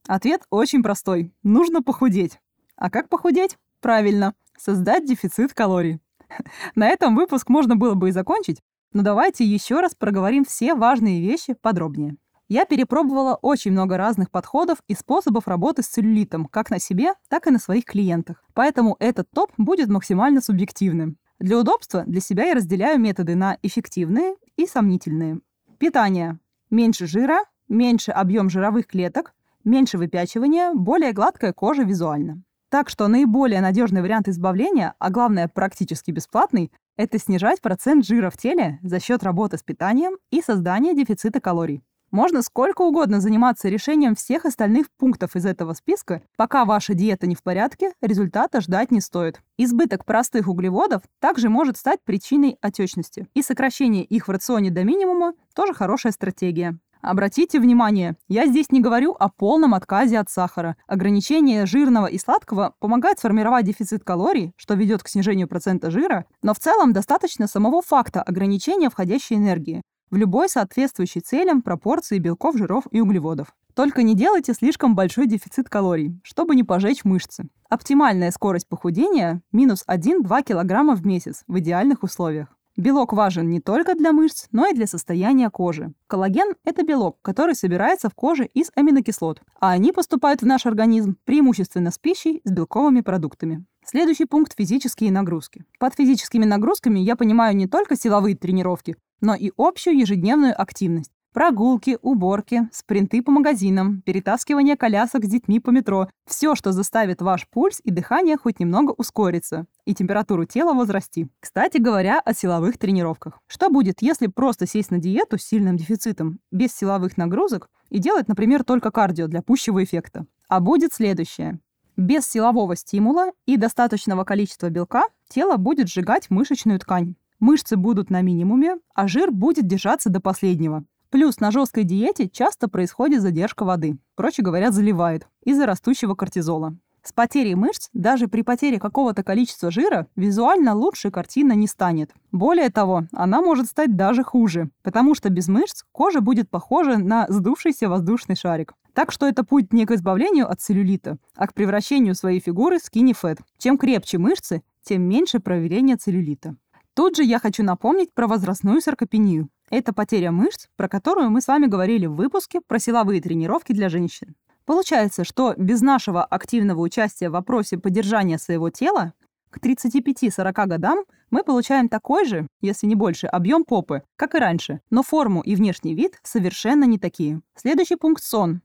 Ответ 0.08 0.42
очень 0.50 0.82
простой. 0.82 1.32
Нужно 1.44 1.82
похудеть. 1.84 2.40
А 2.74 2.90
как 2.90 3.08
похудеть? 3.08 3.58
Правильно, 3.80 4.34
создать 4.56 5.06
дефицит 5.06 5.54
калорий. 5.54 6.00
На 6.74 6.88
этом 6.88 7.14
выпуск 7.14 7.48
можно 7.48 7.76
было 7.76 7.94
бы 7.94 8.08
и 8.08 8.12
закончить, 8.12 8.60
но 8.92 9.02
давайте 9.02 9.44
еще 9.44 9.80
раз 9.80 9.94
проговорим 9.94 10.44
все 10.44 10.74
важные 10.74 11.20
вещи 11.20 11.54
подробнее. 11.54 12.16
Я 12.48 12.64
перепробовала 12.64 13.34
очень 13.34 13.72
много 13.72 13.98
разных 13.98 14.30
подходов 14.30 14.78
и 14.88 14.94
способов 14.94 15.46
работы 15.46 15.82
с 15.82 15.88
целлюлитом, 15.88 16.46
как 16.46 16.70
на 16.70 16.78
себе, 16.78 17.12
так 17.28 17.46
и 17.46 17.50
на 17.50 17.58
своих 17.58 17.84
клиентах. 17.84 18.42
Поэтому 18.54 18.96
этот 19.00 19.30
топ 19.30 19.52
будет 19.58 19.88
максимально 19.88 20.40
субъективным. 20.40 21.18
Для 21.38 21.58
удобства 21.58 22.04
для 22.06 22.20
себя 22.20 22.46
я 22.46 22.54
разделяю 22.54 22.98
методы 22.98 23.36
на 23.36 23.58
эффективные 23.62 24.34
и 24.56 24.66
сомнительные. 24.66 25.40
Питание. 25.78 26.40
Меньше 26.70 27.06
жира, 27.06 27.40
меньше 27.68 28.12
объем 28.12 28.48
жировых 28.48 28.86
клеток, 28.86 29.34
меньше 29.62 29.98
выпячивания, 29.98 30.72
более 30.72 31.12
гладкая 31.12 31.52
кожа 31.52 31.82
визуально. 31.82 32.42
Так 32.70 32.90
что 32.90 33.08
наиболее 33.08 33.62
надежный 33.62 34.02
вариант 34.02 34.28
избавления, 34.28 34.94
а 34.98 35.08
главное 35.10 35.48
практически 35.48 36.10
бесплатный, 36.10 36.70
это 36.96 37.18
снижать 37.18 37.62
процент 37.62 38.04
жира 38.04 38.28
в 38.28 38.36
теле 38.36 38.78
за 38.82 39.00
счет 39.00 39.22
работы 39.22 39.56
с 39.56 39.62
питанием 39.62 40.18
и 40.30 40.42
создания 40.42 40.94
дефицита 40.94 41.40
калорий. 41.40 41.82
Можно 42.10 42.40
сколько 42.40 42.82
угодно 42.82 43.20
заниматься 43.20 43.68
решением 43.68 44.14
всех 44.14 44.46
остальных 44.46 44.86
пунктов 44.98 45.36
из 45.36 45.44
этого 45.44 45.74
списка, 45.74 46.22
пока 46.36 46.64
ваша 46.64 46.94
диета 46.94 47.26
не 47.26 47.34
в 47.34 47.42
порядке, 47.42 47.92
результата 48.00 48.62
ждать 48.62 48.90
не 48.90 49.02
стоит. 49.02 49.42
Избыток 49.58 50.06
простых 50.06 50.48
углеводов 50.48 51.02
также 51.20 51.50
может 51.50 51.76
стать 51.76 52.00
причиной 52.02 52.56
отечности, 52.62 53.28
и 53.34 53.42
сокращение 53.42 54.04
их 54.04 54.26
в 54.26 54.30
рационе 54.30 54.70
до 54.70 54.84
минимума 54.84 55.34
тоже 55.54 55.74
хорошая 55.74 56.12
стратегия. 56.12 56.78
Обратите 57.00 57.60
внимание, 57.60 58.16
я 58.28 58.46
здесь 58.46 58.70
не 58.70 58.80
говорю 58.80 59.12
о 59.12 59.28
полном 59.28 59.74
отказе 59.74 60.18
от 60.18 60.30
сахара. 60.30 60.76
Ограничение 60.86 61.66
жирного 61.66 62.06
и 62.06 62.18
сладкого 62.18 62.74
помогает 62.80 63.18
сформировать 63.18 63.66
дефицит 63.66 64.04
калорий, 64.04 64.52
что 64.56 64.74
ведет 64.74 65.02
к 65.02 65.08
снижению 65.08 65.48
процента 65.48 65.90
жира, 65.90 66.26
но 66.42 66.54
в 66.54 66.58
целом 66.58 66.92
достаточно 66.92 67.46
самого 67.46 67.82
факта 67.82 68.22
ограничения 68.22 68.90
входящей 68.90 69.36
энергии 69.36 69.82
в 70.10 70.16
любой 70.16 70.48
соответствующей 70.48 71.20
целям 71.20 71.62
пропорции 71.62 72.18
белков, 72.18 72.56
жиров 72.56 72.84
и 72.90 73.00
углеводов. 73.00 73.48
Только 73.74 74.02
не 74.02 74.14
делайте 74.14 74.54
слишком 74.54 74.94
большой 74.94 75.26
дефицит 75.26 75.68
калорий, 75.68 76.18
чтобы 76.24 76.56
не 76.56 76.64
пожечь 76.64 77.04
мышцы. 77.04 77.48
Оптимальная 77.68 78.30
скорость 78.30 78.68
похудения– 78.68 79.42
минус 79.52 79.84
1-2 79.86 80.42
кг 80.42 80.94
в 80.96 81.06
месяц 81.06 81.44
в 81.46 81.58
идеальных 81.58 82.02
условиях. 82.02 82.57
Белок 82.78 83.12
важен 83.12 83.50
не 83.50 83.58
только 83.58 83.96
для 83.96 84.12
мышц, 84.12 84.46
но 84.52 84.68
и 84.68 84.72
для 84.72 84.86
состояния 84.86 85.50
кожи. 85.50 85.92
Коллаген– 86.06 86.54
это 86.64 86.84
белок, 86.84 87.18
который 87.22 87.56
собирается 87.56 88.08
в 88.08 88.14
коже 88.14 88.46
из 88.46 88.70
аминокислот, 88.76 89.42
а 89.60 89.72
они 89.72 89.90
поступают 89.90 90.42
в 90.42 90.46
наш 90.46 90.64
организм 90.64 91.16
преимущественно 91.24 91.90
с 91.90 91.98
пищей 91.98 92.40
с 92.44 92.52
белковыми 92.52 93.00
продуктами. 93.00 93.64
Следующий 93.84 94.26
пункт– 94.26 94.54
физические 94.56 95.10
нагрузки. 95.10 95.64
Под 95.80 95.94
физическими 95.94 96.44
нагрузками 96.44 97.00
я 97.00 97.16
понимаю 97.16 97.56
не 97.56 97.66
только 97.66 97.96
силовые 97.96 98.36
тренировки, 98.36 98.94
но 99.20 99.34
и 99.34 99.50
общую 99.56 99.98
ежедневную 99.98 100.54
активность. 100.60 101.10
Прогулки, 101.34 101.98
уборки, 102.00 102.68
спринты 102.72 103.22
по 103.22 103.30
магазинам, 103.30 104.00
перетаскивание 104.00 104.76
колясок 104.76 105.24
с 105.24 105.28
детьми 105.28 105.60
по 105.60 105.70
метро. 105.70 106.08
Все, 106.26 106.54
что 106.54 106.72
заставит 106.72 107.20
ваш 107.20 107.46
пульс 107.48 107.80
и 107.84 107.90
дыхание 107.90 108.38
хоть 108.38 108.58
немного 108.60 108.92
ускориться 108.92 109.66
и 109.84 109.94
температуру 109.94 110.46
тела 110.46 110.72
возрасти. 110.72 111.28
Кстати 111.38 111.76
говоря, 111.76 112.18
о 112.18 112.32
силовых 112.32 112.78
тренировках. 112.78 113.40
Что 113.46 113.68
будет, 113.68 114.00
если 114.00 114.26
просто 114.26 114.66
сесть 114.66 114.90
на 114.90 114.98
диету 114.98 115.38
с 115.38 115.42
сильным 115.42 115.76
дефицитом, 115.76 116.40
без 116.50 116.74
силовых 116.74 117.18
нагрузок 117.18 117.68
и 117.90 117.98
делать, 117.98 118.26
например, 118.26 118.64
только 118.64 118.90
кардио 118.90 119.26
для 119.26 119.42
пущего 119.42 119.84
эффекта? 119.84 120.26
А 120.48 120.60
будет 120.60 120.94
следующее. 120.94 121.60
Без 121.98 122.26
силового 122.26 122.74
стимула 122.74 123.32
и 123.44 123.58
достаточного 123.58 124.24
количества 124.24 124.70
белка 124.70 125.04
тело 125.28 125.56
будет 125.56 125.88
сжигать 125.88 126.30
мышечную 126.30 126.78
ткань. 126.78 127.16
Мышцы 127.38 127.76
будут 127.76 128.08
на 128.08 128.22
минимуме, 128.22 128.78
а 128.94 129.08
жир 129.08 129.30
будет 129.30 129.66
держаться 129.66 130.08
до 130.08 130.20
последнего. 130.20 130.84
Плюс 131.10 131.40
на 131.40 131.50
жесткой 131.50 131.84
диете 131.84 132.28
часто 132.28 132.68
происходит 132.68 133.22
задержка 133.22 133.64
воды, 133.64 133.98
проще 134.14 134.42
говоря, 134.42 134.70
заливает, 134.70 135.26
из-за 135.42 135.64
растущего 135.64 136.14
кортизола. 136.14 136.76
С 137.02 137.12
потерей 137.14 137.54
мышц, 137.54 137.88
даже 137.94 138.28
при 138.28 138.42
потере 138.42 138.78
какого-то 138.78 139.22
количества 139.22 139.70
жира, 139.70 140.06
визуально 140.14 140.74
лучше 140.74 141.10
картина 141.10 141.52
не 141.52 141.66
станет. 141.66 142.10
Более 142.32 142.68
того, 142.68 143.04
она 143.12 143.40
может 143.40 143.68
стать 143.68 143.96
даже 143.96 144.22
хуже, 144.22 144.68
потому 144.82 145.14
что 145.14 145.30
без 145.30 145.48
мышц 145.48 145.84
кожа 145.92 146.20
будет 146.20 146.50
похожа 146.50 146.98
на 146.98 147.26
сдувшийся 147.30 147.88
воздушный 147.88 148.36
шарик. 148.36 148.74
Так 148.92 149.10
что 149.10 149.26
это 149.26 149.44
путь 149.44 149.72
не 149.72 149.86
к 149.86 149.92
избавлению 149.92 150.50
от 150.50 150.60
целлюлита, 150.60 151.16
а 151.34 151.46
к 151.46 151.54
превращению 151.54 152.14
своей 152.14 152.40
фигуры 152.40 152.78
в 152.78 152.94
fat. 152.94 153.38
Чем 153.56 153.78
крепче 153.78 154.18
мышцы, 154.18 154.62
тем 154.82 155.02
меньше 155.02 155.38
проявления 155.40 155.96
целлюлита. 155.96 156.56
Тут 156.92 157.16
же 157.16 157.22
я 157.22 157.38
хочу 157.38 157.62
напомнить 157.62 158.12
про 158.12 158.26
возрастную 158.26 158.82
саркопению. 158.82 159.48
Это 159.70 159.92
потеря 159.92 160.32
мышц, 160.32 160.68
про 160.76 160.88
которую 160.88 161.30
мы 161.30 161.40
с 161.40 161.46
вами 161.46 161.66
говорили 161.66 162.06
в 162.06 162.14
выпуске 162.14 162.60
про 162.66 162.78
силовые 162.78 163.20
тренировки 163.20 163.72
для 163.72 163.88
женщин. 163.88 164.34
Получается, 164.64 165.24
что 165.24 165.54
без 165.56 165.80
нашего 165.80 166.24
активного 166.24 166.80
участия 166.80 167.28
в 167.28 167.32
вопросе 167.32 167.78
поддержания 167.78 168.38
своего 168.38 168.70
тела 168.70 169.14
к 169.50 169.58
35-40 169.58 170.66
годам 170.66 171.04
мы 171.30 171.42
получаем 171.42 171.88
такой 171.88 172.26
же, 172.26 172.46
если 172.60 172.86
не 172.86 172.94
больше, 172.94 173.26
объем 173.26 173.64
попы, 173.64 174.02
как 174.16 174.34
и 174.34 174.38
раньше, 174.38 174.80
но 174.90 175.02
форму 175.02 175.40
и 175.42 175.54
внешний 175.54 175.94
вид 175.94 176.18
совершенно 176.22 176.84
не 176.84 176.98
такие. 176.98 177.40
Следующий 177.54 177.96
пункт– 177.96 178.22
сон. 178.24 178.62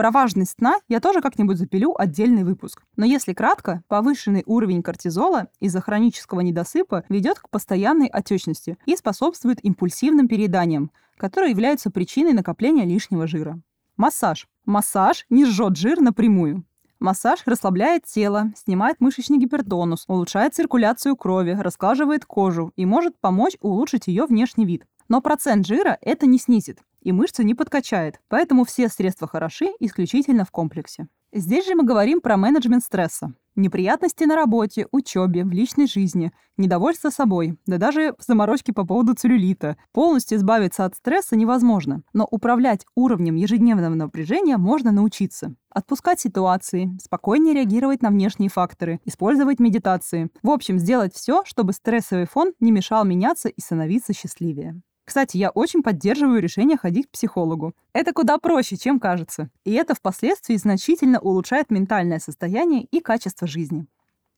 Про 0.00 0.10
важность 0.10 0.52
сна 0.52 0.76
я 0.88 0.98
тоже 0.98 1.20
как-нибудь 1.20 1.58
запилю 1.58 1.94
отдельный 1.94 2.42
выпуск. 2.42 2.84
Но 2.96 3.04
если 3.04 3.34
кратко, 3.34 3.82
повышенный 3.86 4.42
уровень 4.46 4.82
кортизола 4.82 5.48
из-за 5.60 5.82
хронического 5.82 6.40
недосыпа 6.40 7.04
ведет 7.10 7.38
к 7.38 7.50
постоянной 7.50 8.06
отечности 8.06 8.78
и 8.86 8.96
способствует 8.96 9.62
импульсивным 9.62 10.26
перееданиям, 10.26 10.90
которые 11.18 11.50
являются 11.50 11.90
причиной 11.90 12.32
накопления 12.32 12.86
лишнего 12.86 13.26
жира. 13.26 13.60
Массаж. 13.98 14.48
Массаж 14.64 15.26
не 15.28 15.44
жжет 15.44 15.76
жир 15.76 16.00
напрямую. 16.00 16.64
Массаж 16.98 17.42
расслабляет 17.44 18.06
тело, 18.06 18.54
снимает 18.56 19.02
мышечный 19.02 19.36
гипертонус, 19.36 20.06
улучшает 20.08 20.54
циркуляцию 20.54 21.14
крови, 21.14 21.58
расклаживает 21.60 22.24
кожу 22.24 22.72
и 22.74 22.86
может 22.86 23.20
помочь 23.20 23.58
улучшить 23.60 24.06
ее 24.06 24.24
внешний 24.24 24.64
вид. 24.64 24.86
Но 25.10 25.20
процент 25.20 25.66
жира 25.66 25.98
это 26.00 26.24
не 26.26 26.38
снизит 26.38 26.78
и 27.02 27.12
мышцы 27.12 27.42
не 27.44 27.54
подкачает, 27.54 28.20
поэтому 28.28 28.64
все 28.64 28.88
средства 28.88 29.26
хороши 29.26 29.66
исключительно 29.80 30.44
в 30.44 30.52
комплексе. 30.52 31.08
Здесь 31.32 31.66
же 31.66 31.74
мы 31.74 31.84
говорим 31.84 32.20
про 32.20 32.36
менеджмент 32.36 32.84
стресса. 32.84 33.34
Неприятности 33.56 34.24
на 34.24 34.36
работе, 34.36 34.86
учебе, 34.92 35.44
в 35.44 35.50
личной 35.50 35.88
жизни, 35.88 36.32
недовольство 36.56 37.10
собой, 37.10 37.58
да 37.66 37.78
даже 37.78 38.14
заморочки 38.18 38.70
по 38.70 38.86
поводу 38.86 39.14
целлюлита. 39.14 39.76
Полностью 39.92 40.38
избавиться 40.38 40.84
от 40.84 40.94
стресса 40.94 41.34
невозможно, 41.34 42.02
но 42.12 42.26
управлять 42.30 42.86
уровнем 42.94 43.34
ежедневного 43.34 43.94
напряжения 43.94 44.56
можно 44.56 44.92
научиться. 44.92 45.54
Отпускать 45.68 46.20
ситуации, 46.20 46.96
спокойнее 47.02 47.54
реагировать 47.54 48.02
на 48.02 48.10
внешние 48.10 48.50
факторы, 48.50 49.00
использовать 49.04 49.58
медитации. 49.58 50.30
В 50.42 50.50
общем, 50.50 50.78
сделать 50.78 51.14
все, 51.14 51.42
чтобы 51.44 51.72
стрессовый 51.72 52.26
фон 52.26 52.52
не 52.60 52.70
мешал 52.70 53.04
меняться 53.04 53.48
и 53.48 53.60
становиться 53.60 54.12
счастливее. 54.12 54.80
Кстати, 55.10 55.38
я 55.38 55.50
очень 55.50 55.82
поддерживаю 55.82 56.40
решение 56.40 56.76
ходить 56.76 57.08
к 57.08 57.10
психологу. 57.10 57.74
Это 57.92 58.12
куда 58.12 58.38
проще, 58.38 58.76
чем 58.76 59.00
кажется. 59.00 59.50
И 59.64 59.72
это 59.72 59.96
впоследствии 59.96 60.54
значительно 60.54 61.18
улучшает 61.18 61.72
ментальное 61.72 62.20
состояние 62.20 62.84
и 62.84 63.00
качество 63.00 63.48
жизни. 63.48 63.88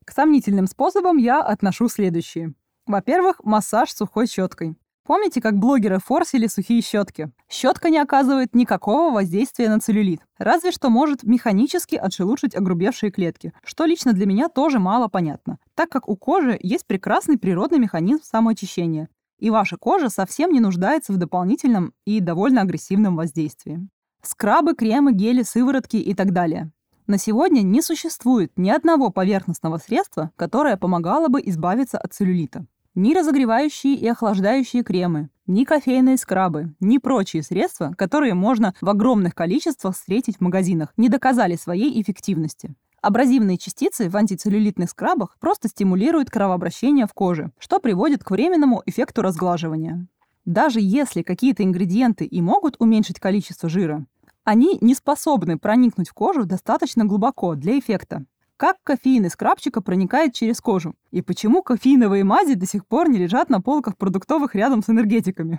К 0.06 0.12
сомнительным 0.12 0.66
способам 0.66 1.18
я 1.18 1.42
отношу 1.42 1.90
следующие. 1.90 2.54
Во-первых, 2.86 3.44
массаж 3.44 3.92
сухой 3.92 4.26
щеткой. 4.26 4.74
Помните, 5.04 5.42
как 5.42 5.58
блогеры 5.58 5.98
форсили 5.98 6.46
сухие 6.46 6.80
щетки? 6.80 7.30
Щетка 7.50 7.90
не 7.90 7.98
оказывает 7.98 8.54
никакого 8.54 9.12
воздействия 9.12 9.68
на 9.68 9.78
целлюлит, 9.78 10.22
разве 10.38 10.70
что 10.70 10.88
может 10.88 11.22
механически 11.22 11.96
отшелушить 11.96 12.56
огрубевшие 12.56 13.12
клетки, 13.12 13.52
что 13.62 13.84
лично 13.84 14.14
для 14.14 14.24
меня 14.24 14.48
тоже 14.48 14.78
мало 14.78 15.08
понятно, 15.08 15.58
так 15.74 15.90
как 15.90 16.08
у 16.08 16.16
кожи 16.16 16.58
есть 16.62 16.86
прекрасный 16.86 17.36
природный 17.36 17.78
механизм 17.78 18.22
самоочищения, 18.22 19.10
и 19.42 19.50
ваша 19.50 19.76
кожа 19.76 20.08
совсем 20.08 20.52
не 20.52 20.60
нуждается 20.60 21.12
в 21.12 21.16
дополнительном 21.16 21.92
и 22.06 22.20
довольно 22.20 22.60
агрессивном 22.60 23.16
воздействии. 23.16 23.88
Скрабы, 24.22 24.74
кремы, 24.74 25.12
гели, 25.12 25.42
сыворотки 25.42 25.96
и 25.96 26.14
так 26.14 26.32
далее. 26.32 26.70
На 27.08 27.18
сегодня 27.18 27.62
не 27.62 27.82
существует 27.82 28.52
ни 28.56 28.70
одного 28.70 29.10
поверхностного 29.10 29.78
средства, 29.78 30.30
которое 30.36 30.76
помогало 30.76 31.26
бы 31.26 31.42
избавиться 31.44 31.98
от 31.98 32.14
целлюлита. 32.14 32.66
Ни 32.94 33.14
разогревающие 33.14 33.94
и 33.94 34.06
охлаждающие 34.06 34.84
кремы, 34.84 35.28
ни 35.48 35.64
кофейные 35.64 36.18
скрабы, 36.18 36.76
ни 36.78 36.98
прочие 36.98 37.42
средства, 37.42 37.94
которые 37.98 38.34
можно 38.34 38.74
в 38.80 38.88
огромных 38.88 39.34
количествах 39.34 39.96
встретить 39.96 40.36
в 40.36 40.40
магазинах, 40.40 40.92
не 40.96 41.08
доказали 41.08 41.56
своей 41.56 42.00
эффективности. 42.00 42.76
Абразивные 43.02 43.58
частицы 43.58 44.08
в 44.08 44.16
антицеллюлитных 44.16 44.88
скрабах 44.88 45.36
просто 45.40 45.66
стимулируют 45.66 46.30
кровообращение 46.30 47.08
в 47.08 47.12
коже, 47.12 47.50
что 47.58 47.80
приводит 47.80 48.22
к 48.22 48.30
временному 48.30 48.80
эффекту 48.86 49.22
разглаживания. 49.22 50.06
Даже 50.44 50.78
если 50.80 51.22
какие-то 51.22 51.64
ингредиенты 51.64 52.24
и 52.24 52.40
могут 52.40 52.76
уменьшить 52.78 53.18
количество 53.18 53.68
жира, 53.68 54.06
они 54.44 54.78
не 54.80 54.94
способны 54.94 55.58
проникнуть 55.58 56.10
в 56.10 56.14
кожу 56.14 56.44
достаточно 56.46 57.04
глубоко 57.04 57.56
для 57.56 57.76
эффекта. 57.76 58.24
Как 58.56 58.76
кофеин 58.84 59.26
из 59.26 59.34
крабчика 59.34 59.80
проникает 59.80 60.32
через 60.34 60.60
кожу? 60.60 60.94
И 61.10 61.22
почему 61.22 61.64
кофеиновые 61.64 62.22
мази 62.22 62.54
до 62.54 62.66
сих 62.66 62.86
пор 62.86 63.08
не 63.08 63.18
лежат 63.18 63.50
на 63.50 63.60
полках 63.60 63.96
продуктовых 63.96 64.54
рядом 64.54 64.80
с 64.80 64.88
энергетиками? 64.88 65.58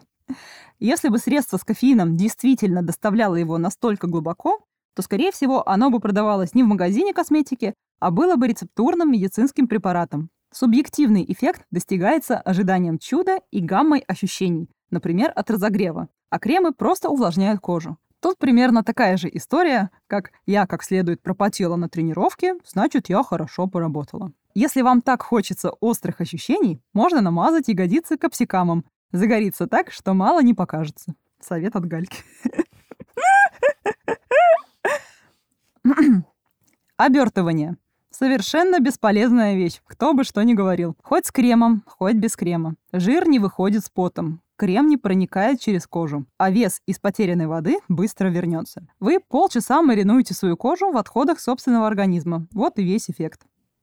Если 0.79 1.09
бы 1.09 1.17
средство 1.17 1.57
с 1.57 1.65
кофеином 1.65 2.15
действительно 2.15 2.81
доставляло 2.81 3.35
его 3.35 3.57
настолько 3.57 4.07
глубоко, 4.07 4.63
то, 4.95 5.01
скорее 5.01 5.31
всего, 5.31 5.67
оно 5.67 5.89
бы 5.89 5.99
продавалось 5.99 6.53
не 6.53 6.63
в 6.63 6.67
магазине 6.67 7.13
косметики, 7.13 7.73
а 7.99 8.11
было 8.11 8.35
бы 8.35 8.47
рецептурным 8.47 9.11
медицинским 9.11 9.67
препаратом. 9.67 10.29
Субъективный 10.51 11.25
эффект 11.27 11.63
достигается 11.71 12.37
ожиданием 12.37 12.99
чуда 12.99 13.39
и 13.49 13.59
гаммой 13.59 14.03
ощущений, 14.07 14.69
например, 14.91 15.31
от 15.35 15.49
разогрева, 15.49 16.09
а 16.29 16.39
кремы 16.39 16.73
просто 16.73 17.09
увлажняют 17.09 17.59
кожу. 17.59 17.97
Тут 18.19 18.37
примерно 18.37 18.83
такая 18.83 19.17
же 19.17 19.29
история, 19.33 19.89
как 20.07 20.31
«я 20.45 20.65
как 20.67 20.83
следует 20.83 21.21
пропотела 21.21 21.75
на 21.75 21.89
тренировке, 21.89 22.55
значит, 22.65 23.09
я 23.09 23.23
хорошо 23.23 23.67
поработала». 23.67 24.31
Если 24.53 24.81
вам 24.83 25.01
так 25.01 25.23
хочется 25.23 25.71
острых 25.71 26.21
ощущений, 26.21 26.79
можно 26.93 27.21
намазать 27.21 27.67
ягодицы 27.67 28.17
капсикамом. 28.17 28.85
Загорится 29.11 29.67
так, 29.67 29.91
что 29.91 30.13
мало 30.13 30.43
не 30.43 30.53
покажется. 30.53 31.15
Совет 31.39 31.75
от 31.75 31.85
Гальки. 31.85 32.23
Обертывание. 36.97 37.77
Совершенно 38.09 38.79
бесполезная 38.79 39.55
вещь, 39.55 39.81
кто 39.85 40.13
бы 40.13 40.23
что 40.23 40.43
ни 40.43 40.53
говорил. 40.53 40.95
Хоть 41.03 41.25
с 41.25 41.31
кремом, 41.31 41.83
хоть 41.85 42.15
без 42.15 42.35
крема. 42.35 42.75
Жир 42.91 43.27
не 43.27 43.39
выходит 43.39 43.85
с 43.85 43.89
потом 43.89 44.43
крем 44.63 44.87
не 44.87 44.95
проникает 44.95 45.59
через 45.59 45.85
кожу, 45.87 46.25
а 46.37 46.49
вес 46.49 46.81
из 46.85 46.97
потерянной 46.97 47.47
воды 47.47 47.79
быстро 47.89 48.29
вернется. 48.29 48.87
Вы 49.01 49.19
полчаса 49.19 49.81
маринуете 49.81 50.33
свою 50.33 50.55
кожу 50.55 50.89
в 50.89 50.95
отходах 50.95 51.41
собственного 51.41 51.85
организма. 51.85 52.47
Вот 52.53 52.79
и 52.79 52.83
весь 52.83 53.09
эффект. 53.09 53.41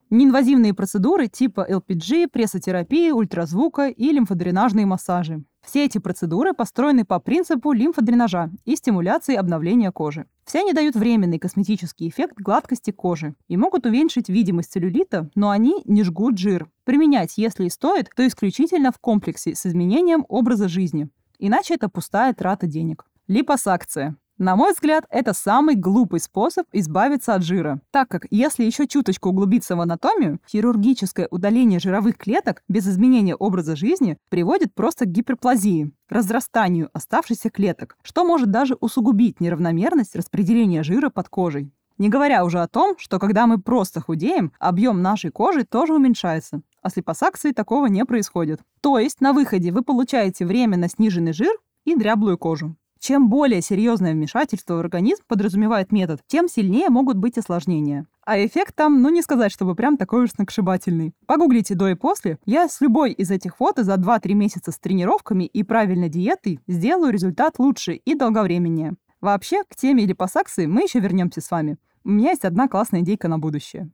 Неинвазивные 0.09 0.73
процедуры 0.73 1.29
типа 1.29 1.67
LPG, 1.71 2.29
прессотерапии, 2.29 3.11
ультразвука 3.11 3.89
и 3.89 4.11
лимфодренажные 4.11 4.87
массажи. 4.87 5.45
Все 5.62 5.85
эти 5.85 5.99
процедуры 5.99 6.53
построены 6.55 7.05
по 7.05 7.20
принципу 7.20 7.73
лимфодренажа 7.73 8.51
и 8.64 8.77
стимуляции 8.77 9.37
обновления 9.37 9.92
кожи. 9.92 10.27
Все 10.44 10.61
они 10.61 10.73
дают 10.73 10.96
временный 10.96 11.38
косметический 11.38 12.09
эффект 12.09 12.35
гладкости 12.38 12.90
кожи 12.90 13.35
и 13.46 13.57
могут 13.57 13.87
уменьшить 13.87 14.29
видимость 14.29 14.73
целлюлита, 14.73 15.31
но 15.35 15.51
они 15.51 15.83
не 15.85 16.03
жгут 16.03 16.38
жир. 16.38 16.70
Применять, 16.85 17.35
если 17.37 17.66
и 17.66 17.70
стоит, 17.70 18.09
то 18.16 18.27
исключительно 18.27 18.90
в 18.90 18.99
комплексе 18.99 19.55
с 19.55 19.66
изменением 19.66 20.25
образа 20.29 20.68
жизни. 20.68 21.09
Иначе 21.38 21.75
это 21.75 21.88
пустая 21.88 22.35
трата 22.35 22.66
денег. 22.66 23.05
Липосакция. 23.29 24.16
На 24.40 24.57
мой 24.57 24.72
взгляд, 24.72 25.05
это 25.11 25.35
самый 25.35 25.74
глупый 25.74 26.18
способ 26.18 26.66
избавиться 26.72 27.35
от 27.35 27.42
жира, 27.42 27.83
так 27.90 28.09
как 28.09 28.26
если 28.31 28.64
еще 28.64 28.87
чуточку 28.87 29.29
углубиться 29.29 29.76
в 29.76 29.83
анатомию, 29.83 30.40
хирургическое 30.48 31.29
удаление 31.31 31.79
жировых 31.79 32.16
клеток 32.16 32.62
без 32.66 32.88
изменения 32.88 33.37
образа 33.37 33.76
жизни 33.76 34.16
приводит 34.31 34.74
просто 34.74 35.05
к 35.05 35.11
гиперплазии, 35.11 35.92
разрастанию 36.09 36.88
оставшихся 36.94 37.50
клеток, 37.50 37.98
что 38.03 38.24
может 38.24 38.50
даже 38.50 38.79
усугубить 38.81 39.40
неравномерность 39.40 40.16
распределения 40.16 40.83
жира 40.85 41.11
под 41.11 41.29
кожей. 41.29 41.70
Не 41.98 42.09
говоря 42.09 42.42
уже 42.46 42.61
о 42.61 42.68
том, 42.68 42.94
что 42.96 43.18
когда 43.18 43.46
мы 43.46 43.61
просто 43.61 44.00
худеем, 44.00 44.53
объем 44.59 45.03
нашей 45.03 45.31
кожи 45.31 45.64
тоже 45.64 45.92
уменьшается. 45.92 46.62
А 46.81 46.88
с 46.88 46.96
липосакцией 46.96 47.53
такого 47.53 47.88
не 47.88 48.07
происходит. 48.07 48.62
То 48.81 48.98
есть 48.98 49.20
на 49.20 49.35
выходе 49.35 49.70
вы 49.70 49.83
получаете 49.83 50.46
временно 50.46 50.88
сниженный 50.88 51.35
жир 51.35 51.53
и 51.85 51.94
дряблую 51.94 52.38
кожу. 52.38 52.74
Чем 53.01 53.31
более 53.31 53.63
серьезное 53.63 54.13
вмешательство 54.13 54.75
в 54.75 54.81
организм 54.81 55.23
подразумевает 55.27 55.91
метод, 55.91 56.21
тем 56.27 56.49
сильнее 56.49 56.91
могут 56.91 57.17
быть 57.17 57.39
осложнения. 57.39 58.07
А 58.27 58.39
эффект 58.45 58.77
там, 58.77 59.01
ну 59.01 59.09
не 59.09 59.23
сказать, 59.23 59.51
чтобы 59.51 59.75
прям 59.75 59.97
такой 59.97 60.25
уж 60.25 60.33
сногсшибательный. 60.33 61.15
Погуглите 61.25 61.75
до 61.75 61.89
и 61.89 61.95
после. 61.95 62.39
Я 62.45 62.69
с 62.69 62.83
любой 62.83 63.13
из 63.13 63.31
этих 63.31 63.57
фото 63.57 63.85
за 63.85 63.95
2-3 63.95 64.35
месяца 64.35 64.71
с 64.71 64.79
тренировками 64.79 65.45
и 65.45 65.63
правильной 65.63 66.11
диетой 66.11 66.61
сделаю 66.69 67.11
результат 67.11 67.59
лучше 67.59 67.95
и 67.95 68.15
долговременнее. 68.15 68.97
Вообще, 69.23 69.65
к 69.65 69.75
теме 69.75 70.05
липосакции 70.05 70.67
мы 70.67 70.83
еще 70.83 71.01
вернемся 71.01 71.41
с 71.41 71.51
вами. 71.51 71.79
У 72.05 72.11
меня 72.11 72.31
есть 72.31 72.45
одна 72.45 72.69
классная 72.69 73.01
идейка 73.01 73.29
на 73.29 73.39
будущее. 73.39 73.91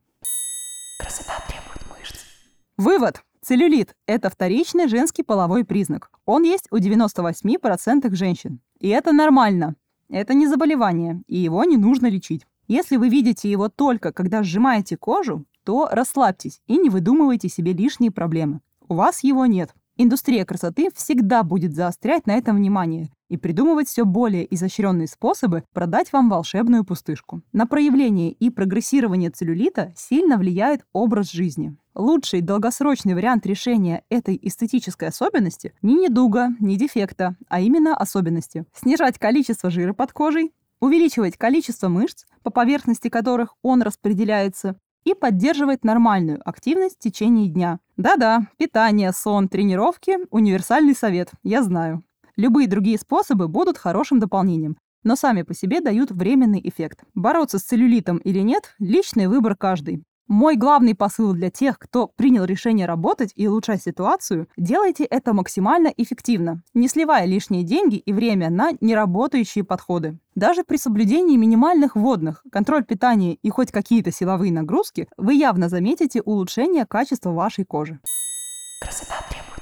Красота 0.99 1.33
требует 1.47 1.81
мышц. 1.89 2.25
Вывод. 2.75 3.23
Целлюлит– 3.41 3.95
это 4.05 4.29
вторичный 4.29 4.89
женский 4.89 5.23
половой 5.23 5.63
признак. 5.63 6.09
Он 6.25 6.43
есть 6.43 6.67
у 6.71 6.77
98% 6.77 8.13
женщин. 8.13 8.59
И 8.79 8.87
это 8.89 9.11
нормально. 9.11 9.75
Это 10.09 10.33
не 10.33 10.47
заболевание, 10.47 11.21
и 11.27 11.37
его 11.37 11.63
не 11.63 11.77
нужно 11.77 12.07
лечить. 12.07 12.45
Если 12.67 12.97
вы 12.97 13.09
видите 13.09 13.49
его 13.49 13.69
только, 13.69 14.11
когда 14.11 14.43
сжимаете 14.43 14.97
кожу, 14.97 15.45
то 15.63 15.89
расслабьтесь 15.91 16.61
и 16.67 16.77
не 16.77 16.89
выдумывайте 16.89 17.49
себе 17.49 17.73
лишние 17.73 18.11
проблемы. 18.11 18.61
У 18.87 18.95
вас 18.95 19.23
его 19.23 19.45
нет. 19.45 19.73
Индустрия 19.97 20.45
красоты 20.45 20.89
всегда 20.93 21.43
будет 21.43 21.73
заострять 21.73 22.27
на 22.27 22.37
этом 22.37 22.55
внимание 22.55 23.09
и 23.29 23.37
придумывать 23.37 23.87
все 23.87 24.05
более 24.05 24.53
изощренные 24.53 25.07
способы 25.07 25.63
продать 25.73 26.11
вам 26.13 26.29
волшебную 26.29 26.83
пустышку. 26.83 27.41
На 27.51 27.65
проявление 27.67 28.31
и 28.31 28.49
прогрессирование 28.49 29.29
целлюлита 29.29 29.93
сильно 29.95 30.37
влияет 30.37 30.85
образ 30.93 31.31
жизни. 31.31 31.75
Лучший 31.93 32.41
долгосрочный 32.41 33.15
вариант 33.15 33.45
решения 33.45 34.03
этой 34.09 34.39
эстетической 34.41 35.09
особенности 35.09 35.73
не 35.81 35.95
недуга, 35.95 36.49
не 36.59 36.77
дефекта, 36.77 37.35
а 37.49 37.59
именно 37.59 37.95
особенности. 37.95 38.65
Снижать 38.73 39.17
количество 39.17 39.71
жира 39.71 39.93
под 39.93 40.11
кожей, 40.13 40.53
увеличивать 40.79 41.37
количество 41.37 41.87
мышц, 41.87 42.25
по 42.43 42.51
поверхности 42.51 43.09
которых 43.09 43.55
он 43.63 43.81
распределяется, 43.81 44.75
и 45.07 45.13
поддерживать 45.13 45.85
нормальную 45.85 46.41
активность 46.43 46.97
в 46.97 46.99
течение 46.99 47.47
дня. 47.47 47.79
Да-да, 47.95 48.47
питание, 48.57 49.13
сон, 49.13 49.47
тренировки– 49.47 50.17
универсальный 50.31 50.93
совет, 50.93 51.31
я 51.43 51.63
знаю. 51.63 52.03
Любые 52.37 52.67
другие 52.67 52.99
способы 52.99 53.47
будут 53.47 53.77
хорошим 53.79 54.19
дополнением, 54.19 54.77
но 55.03 55.15
сами 55.15 55.41
по 55.41 55.55
себе 55.55 55.81
дают 55.81 56.11
временный 56.11 56.61
эффект. 56.63 57.03
Бороться 57.15 57.57
с 57.57 57.63
целлюлитом 57.63 58.17
или 58.17 58.39
нет– 58.39 58.75
личный 58.79 59.27
выбор 59.27 59.55
каждый. 59.55 60.03
Мой 60.27 60.57
главный 60.57 60.93
посыл 60.93 61.33
для 61.33 61.49
тех, 61.49 61.79
кто 61.79 62.07
принял 62.07 62.43
решение 62.43 62.85
работать 62.85 63.31
и 63.35 63.47
улучшать 63.47 63.81
ситуацию, 63.81 64.49
делайте 64.57 65.05
это 65.05 65.33
максимально 65.33 65.87
эффективно, 65.95 66.61
не 66.73 66.89
сливая 66.89 67.25
лишние 67.25 67.63
деньги 67.63 67.95
и 67.95 68.11
время 68.11 68.49
на 68.49 68.71
неработающие 68.81 69.63
подходы. 69.63 70.19
Даже 70.35 70.63
при 70.65 70.75
соблюдении 70.75 71.37
минимальных 71.37 71.95
водных, 71.95 72.43
контроль 72.51 72.83
питания 72.83 73.35
и 73.35 73.49
хоть 73.49 73.71
какие-то 73.71 74.11
силовые 74.11 74.51
нагрузки, 74.51 75.07
вы 75.15 75.33
явно 75.33 75.69
заметите 75.69 76.21
улучшение 76.21 76.85
качества 76.85 77.31
вашей 77.31 77.63
кожи. 77.63 77.99
Красота 78.81 79.15
требует 79.29 79.56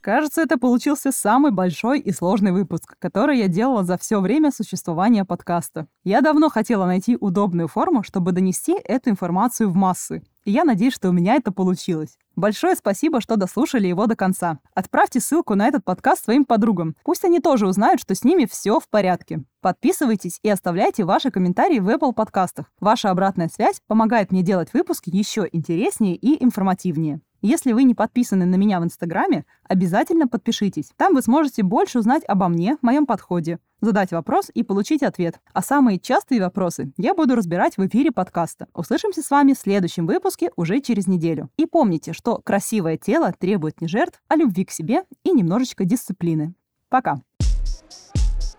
Кажется, 0.00 0.42
это 0.42 0.58
получился 0.58 1.10
самый 1.10 1.50
большой 1.50 1.98
и 1.98 2.12
сложный 2.12 2.52
выпуск, 2.52 2.94
который 2.98 3.38
я 3.38 3.48
делала 3.48 3.84
за 3.84 3.98
все 3.98 4.20
время 4.20 4.52
существования 4.52 5.24
подкаста. 5.24 5.88
Я 6.04 6.20
давно 6.20 6.48
хотела 6.48 6.86
найти 6.86 7.16
удобную 7.20 7.68
форму, 7.68 8.02
чтобы 8.02 8.32
донести 8.32 8.76
эту 8.84 9.10
информацию 9.10 9.68
в 9.68 9.74
массы. 9.74 10.22
И 10.44 10.50
я 10.50 10.64
надеюсь, 10.64 10.94
что 10.94 11.10
у 11.10 11.12
меня 11.12 11.34
это 11.34 11.52
получилось. 11.52 12.16
Большое 12.34 12.74
спасибо, 12.74 13.20
что 13.20 13.36
дослушали 13.36 13.88
его 13.88 14.06
до 14.06 14.16
конца. 14.16 14.60
Отправьте 14.74 15.20
ссылку 15.20 15.54
на 15.54 15.66
этот 15.66 15.84
подкаст 15.84 16.24
своим 16.24 16.44
подругам. 16.44 16.96
Пусть 17.04 17.24
они 17.24 17.40
тоже 17.40 17.66
узнают, 17.66 18.00
что 18.00 18.14
с 18.14 18.24
ними 18.24 18.46
все 18.50 18.80
в 18.80 18.88
порядке. 18.88 19.42
Подписывайтесь 19.60 20.38
и 20.42 20.48
оставляйте 20.48 21.04
ваши 21.04 21.30
комментарии 21.30 21.80
в 21.80 21.88
Apple 21.90 22.14
подкастах. 22.14 22.72
Ваша 22.80 23.10
обратная 23.10 23.50
связь 23.52 23.82
помогает 23.86 24.30
мне 24.30 24.42
делать 24.42 24.72
выпуски 24.72 25.10
еще 25.10 25.48
интереснее 25.52 26.14
и 26.14 26.42
информативнее. 26.42 27.20
Если 27.40 27.72
вы 27.72 27.84
не 27.84 27.94
подписаны 27.94 28.46
на 28.46 28.56
меня 28.56 28.80
в 28.80 28.84
Инстаграме, 28.84 29.44
обязательно 29.62 30.26
подпишитесь. 30.26 30.90
Там 30.96 31.14
вы 31.14 31.22
сможете 31.22 31.62
больше 31.62 32.00
узнать 32.00 32.24
обо 32.26 32.48
мне, 32.48 32.76
моем 32.82 33.06
подходе, 33.06 33.60
задать 33.80 34.10
вопрос 34.10 34.50
и 34.52 34.64
получить 34.64 35.04
ответ. 35.04 35.38
А 35.52 35.62
самые 35.62 36.00
частые 36.00 36.40
вопросы 36.40 36.92
я 36.96 37.14
буду 37.14 37.36
разбирать 37.36 37.76
в 37.76 37.86
эфире 37.86 38.10
подкаста. 38.10 38.66
Услышимся 38.74 39.22
с 39.22 39.30
вами 39.30 39.52
в 39.52 39.58
следующем 39.58 40.06
выпуске 40.06 40.50
уже 40.56 40.80
через 40.80 41.06
неделю. 41.06 41.48
И 41.56 41.66
помните, 41.66 42.12
что 42.12 42.38
красивое 42.38 42.96
тело 42.96 43.32
требует 43.38 43.80
не 43.80 43.86
жертв, 43.86 44.20
а 44.26 44.34
любви 44.34 44.64
к 44.64 44.72
себе 44.72 45.04
и 45.22 45.30
немножечко 45.30 45.84
дисциплины. 45.84 46.54
Пока. 46.88 47.20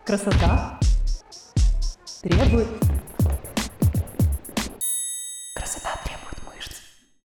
Красота 0.06 0.80
требует 2.22 2.68